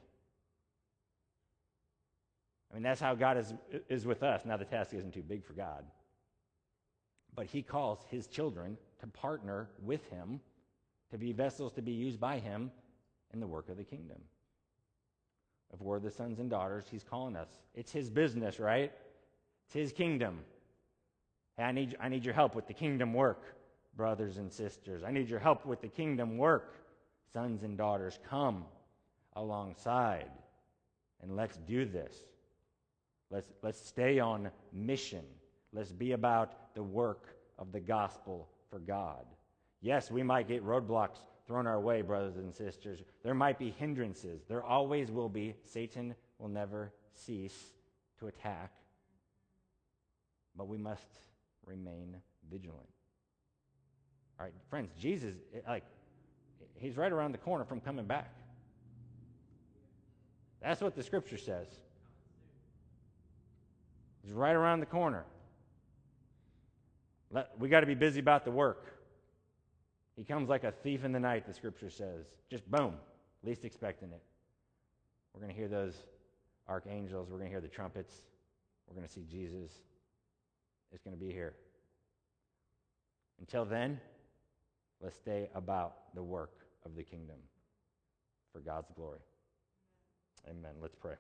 I 2.70 2.76
mean, 2.76 2.84
that's 2.84 3.02
how 3.02 3.16
God 3.16 3.38
is, 3.38 3.54
is 3.90 4.06
with 4.06 4.22
us. 4.24 4.46
Now, 4.46 4.58
the 4.58 4.66
task 4.66 4.94
isn't 4.94 5.14
too 5.14 5.24
big 5.24 5.44
for 5.44 5.54
God. 5.54 5.84
But 7.36 7.48
He 7.48 7.62
calls 7.62 8.00
His 8.10 8.28
children 8.28 8.78
to 9.00 9.08
partner 9.08 9.70
with 9.82 10.08
Him, 10.10 10.40
to 11.12 11.18
be 11.18 11.32
vessels 11.32 11.74
to 11.74 11.82
be 11.82 11.92
used 11.92 12.20
by 12.20 12.40
Him 12.40 12.72
in 13.34 13.40
the 13.40 13.48
work 13.48 13.70
of 13.70 13.78
the 13.78 13.84
kingdom. 13.84 14.18
If 15.74 15.82
we're 15.82 16.00
the 16.00 16.12
sons 16.12 16.40
and 16.40 16.50
daughters, 16.50 16.86
He's 16.90 17.04
calling 17.04 17.36
us. 17.36 17.50
It's 17.74 17.92
His 17.92 18.10
business, 18.10 18.60
right? 18.60 18.92
It's 19.66 19.74
His 19.74 19.92
kingdom. 19.92 20.40
Hey, 21.58 21.64
I 21.64 21.72
need, 21.72 21.98
I 22.00 22.10
need 22.10 22.24
your 22.24 22.34
help 22.34 22.56
with 22.56 22.68
the 22.68 22.74
kingdom 22.74 23.14
work, 23.14 23.56
brothers 23.96 24.38
and 24.38 24.52
sisters. 24.52 25.04
I 25.04 25.12
need 25.12 25.28
your 25.28 25.40
help 25.40 25.66
with 25.66 25.82
the 25.82 25.88
kingdom 25.88 26.38
work, 26.38 26.76
sons 27.34 27.64
and 27.64 27.78
daughters. 27.78 28.20
Come 28.30 28.66
alongside 29.36 30.30
and 31.22 31.36
let's 31.36 31.58
do 31.68 31.86
this. 31.86 32.14
Let's, 33.32 33.52
let's 33.62 33.86
stay 33.86 34.20
on 34.20 34.50
mission. 34.74 35.24
Let's 35.72 35.92
be 35.92 36.14
about 36.14 36.74
the 36.74 36.84
work 36.84 37.36
of 37.58 37.72
the 37.72 37.80
gospel 37.80 38.50
for 38.70 38.80
God. 38.80 39.26
Yes, 39.82 40.10
we 40.10 40.24
might 40.24 40.48
get 40.48 40.66
roadblocks 40.66 41.20
thrown 41.48 41.68
our 41.68 41.80
way, 41.80 42.02
brothers 42.02 42.38
and 42.38 42.54
sisters. 42.54 43.00
There 43.24 43.34
might 43.34 43.58
be 43.58 43.72
hindrances. 43.72 44.44
There 44.48 44.64
always 44.64 45.12
will 45.12 45.30
be. 45.30 45.56
Satan 45.64 46.16
will 46.38 46.50
never 46.50 46.92
cease 47.14 47.74
to 48.20 48.28
attack. 48.28 48.72
But 50.56 50.68
we 50.68 50.78
must 50.78 51.08
remain 51.66 52.16
vigilant. 52.52 52.88
All 54.40 54.46
right, 54.46 54.54
friends, 54.70 54.92
Jesus, 55.00 55.36
eh, 55.54 55.60
like, 55.68 55.84
he's 56.76 56.98
right 56.98 57.12
around 57.12 57.34
the 57.34 57.38
corner 57.38 57.66
from 57.66 57.80
coming 57.80 58.06
back. 58.06 58.34
That's 60.62 60.82
what 60.82 60.96
the 60.96 61.04
scripture 61.04 61.38
says. 61.38 61.68
He's 64.24 64.34
right 64.34 64.56
around 64.56 64.80
the 64.80 64.86
corner. 64.86 65.26
We 67.58 67.70
got 67.70 67.82
to 67.82 67.86
be 67.86 67.96
busy 67.96 68.20
about 68.20 68.44
the 68.44 68.52
work. 68.52 68.86
He 70.18 70.24
comes 70.24 70.50
like 70.50 70.64
a 70.64 70.72
thief 70.72 71.06
in 71.06 71.12
the 71.12 71.20
night, 71.20 71.48
the 71.48 71.54
scripture 71.54 71.90
says. 71.90 72.26
Just 72.50 72.70
boom, 72.70 72.96
least 73.44 73.64
expecting 73.64 74.10
it. 74.12 74.22
We're 75.34 75.42
going 75.42 75.54
to 75.54 75.58
hear 75.58 75.68
those 75.70 75.96
archangels. 76.68 77.30
We're 77.30 77.38
going 77.38 77.50
to 77.50 77.54
hear 77.54 77.62
the 77.62 77.68
trumpets. 77.68 78.22
We're 78.88 78.96
going 78.96 79.08
to 79.08 79.14
see 79.14 79.26
Jesus. 79.30 79.72
It's 80.92 81.04
going 81.04 81.16
to 81.16 81.24
be 81.24 81.32
here. 81.32 81.54
Until 83.40 83.64
then, 83.64 84.02
let's 85.02 85.16
stay 85.16 85.50
about 85.56 86.14
the 86.16 86.24
work 86.24 86.66
of 86.86 86.96
the 86.96 87.04
kingdom 87.04 87.38
for 88.52 88.60
God's 88.60 88.92
glory. 88.96 89.20
Amen. 90.50 90.74
Let's 90.82 90.96
pray. 90.96 91.16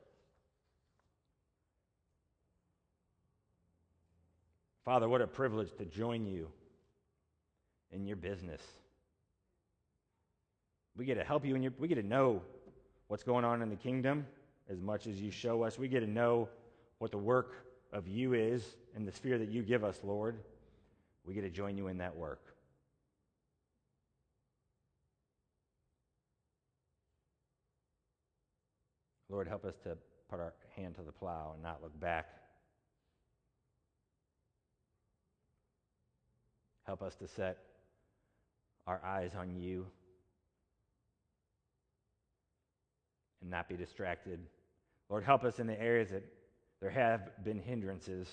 Father, 4.89 5.07
what 5.07 5.21
a 5.21 5.27
privilege 5.27 5.69
to 5.77 5.85
join 5.85 6.25
you 6.25 6.47
in 7.91 8.07
your 8.07 8.15
business. 8.15 8.59
We 10.97 11.05
get 11.05 11.13
to 11.13 11.23
help 11.23 11.45
you, 11.45 11.53
and 11.53 11.71
we 11.77 11.87
get 11.87 12.01
to 12.01 12.01
know 12.01 12.41
what's 13.07 13.21
going 13.21 13.45
on 13.45 13.61
in 13.61 13.69
the 13.69 13.75
kingdom 13.75 14.25
as 14.67 14.81
much 14.81 15.05
as 15.05 15.21
you 15.21 15.29
show 15.29 15.61
us. 15.61 15.77
We 15.77 15.89
get 15.89 15.99
to 15.99 16.09
know 16.09 16.49
what 16.97 17.11
the 17.11 17.19
work 17.19 17.67
of 17.93 18.07
you 18.07 18.33
is 18.33 18.65
in 18.95 19.05
the 19.05 19.11
sphere 19.11 19.37
that 19.37 19.49
you 19.49 19.61
give 19.61 19.83
us, 19.83 19.99
Lord. 20.03 20.39
We 21.23 21.35
get 21.35 21.41
to 21.41 21.51
join 21.51 21.77
you 21.77 21.85
in 21.85 21.99
that 21.99 22.15
work. 22.15 22.41
Lord, 29.29 29.47
help 29.47 29.65
us 29.65 29.75
to 29.83 29.95
put 30.31 30.39
our 30.39 30.55
hand 30.75 30.95
to 30.95 31.03
the 31.03 31.11
plow 31.11 31.51
and 31.53 31.61
not 31.61 31.83
look 31.83 31.99
back. 31.99 32.38
Help 36.89 37.03
us 37.03 37.13
to 37.17 37.27
set 37.27 37.59
our 38.87 38.99
eyes 39.05 39.35
on 39.37 39.55
you 39.55 39.85
and 43.41 43.51
not 43.51 43.69
be 43.69 43.75
distracted. 43.77 44.39
Lord, 45.07 45.23
help 45.23 45.43
us 45.43 45.59
in 45.59 45.67
the 45.67 45.79
areas 45.79 46.09
that 46.09 46.23
there 46.81 46.89
have 46.89 47.43
been 47.43 47.59
hindrances 47.59 48.27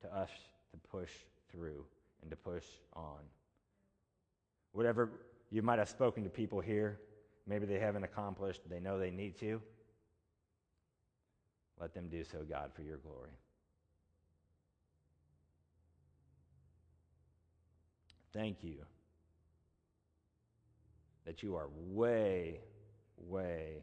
to 0.00 0.16
us 0.16 0.30
to 0.70 0.78
push 0.88 1.10
through 1.52 1.84
and 2.22 2.30
to 2.30 2.36
push 2.38 2.64
on. 2.94 3.20
Whatever 4.72 5.10
you 5.50 5.60
might 5.60 5.78
have 5.78 5.90
spoken 5.90 6.24
to 6.24 6.30
people 6.30 6.60
here, 6.60 6.98
maybe 7.46 7.66
they 7.66 7.78
haven't 7.78 8.04
accomplished, 8.04 8.62
they 8.70 8.80
know 8.80 8.98
they 8.98 9.10
need 9.10 9.38
to. 9.40 9.60
Let 11.78 11.92
them 11.92 12.08
do 12.08 12.24
so, 12.24 12.38
God, 12.48 12.70
for 12.74 12.80
your 12.80 12.96
glory. 12.96 13.32
Thank 18.36 18.62
you 18.62 18.76
that 21.24 21.42
you 21.42 21.56
are 21.56 21.68
way, 21.88 22.60
way 23.16 23.78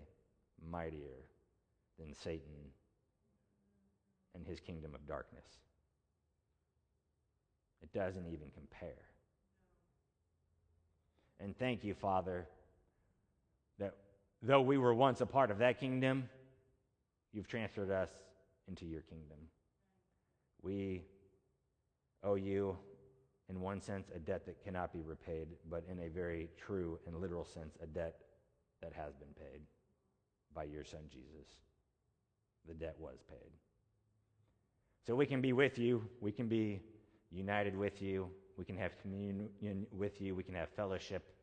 mightier 0.70 1.26
than 1.98 2.14
Satan 2.14 2.70
and 4.36 4.46
his 4.46 4.60
kingdom 4.60 4.94
of 4.94 5.08
darkness. 5.08 5.48
It 7.82 7.92
doesn't 7.94 8.28
even 8.28 8.50
compare. 8.54 9.02
And 11.40 11.58
thank 11.58 11.84
you, 11.84 11.96
Father, 11.96 12.48
that 13.80 13.96
though 14.44 14.62
we 14.62 14.78
were 14.78 14.94
once 14.94 15.20
a 15.20 15.26
part 15.26 15.50
of 15.50 15.58
that 15.58 15.80
kingdom, 15.80 16.30
you've 17.34 17.48
transferred 17.48 17.90
us 17.90 18.10
into 18.68 18.86
your 18.86 19.02
kingdom. 19.02 19.40
We 20.62 21.02
owe 22.24 22.36
you, 22.36 22.78
in 23.50 23.60
one 23.60 23.82
sense, 23.82 24.10
a 24.16 24.20
debt 24.20 24.46
that 24.46 24.64
cannot 24.64 24.94
be 24.94 25.02
repaid, 25.02 25.48
but 25.70 25.84
in 25.90 26.00
a 26.00 26.10
very 26.10 26.50
true 26.58 27.00
and 27.06 27.20
literal 27.20 27.46
sense, 27.46 27.78
a 27.82 27.86
debt 27.86 28.16
that 28.82 28.94
has 28.94 29.14
been 29.16 29.34
paid 29.36 29.62
by 30.54 30.64
your 30.64 30.84
son 30.84 31.02
Jesus. 31.12 31.48
The 32.68 32.74
debt 32.74 32.96
was 33.00 33.18
paid. 33.30 33.52
So 35.06 35.16
we 35.16 35.26
can 35.26 35.42
be 35.42 35.52
with 35.52 35.78
you, 35.78 36.08
we 36.22 36.32
can 36.32 36.48
be 36.48 36.82
united 37.30 37.76
with 37.76 38.02
you, 38.02 38.30
we 38.58 38.64
can 38.64 38.78
have 38.78 38.98
communion 39.02 39.86
with 39.92 40.22
you, 40.22 40.36
we 40.36 40.44
can 40.44 40.56
have 40.56 40.70
fellowship 40.70 41.34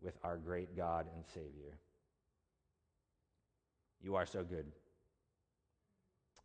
with 0.00 0.14
our 0.22 0.36
great 0.36 0.76
God 0.76 1.06
and 1.14 1.24
Savior. 1.26 1.78
You 4.00 4.14
are 4.14 4.26
so 4.26 4.44
good. 4.44 4.66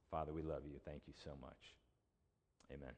Father, 0.09 0.33
we 0.33 0.41
love 0.41 0.63
you. 0.65 0.79
Thank 0.85 1.03
you 1.07 1.13
so 1.23 1.31
much. 1.41 1.75
Amen. 2.71 2.93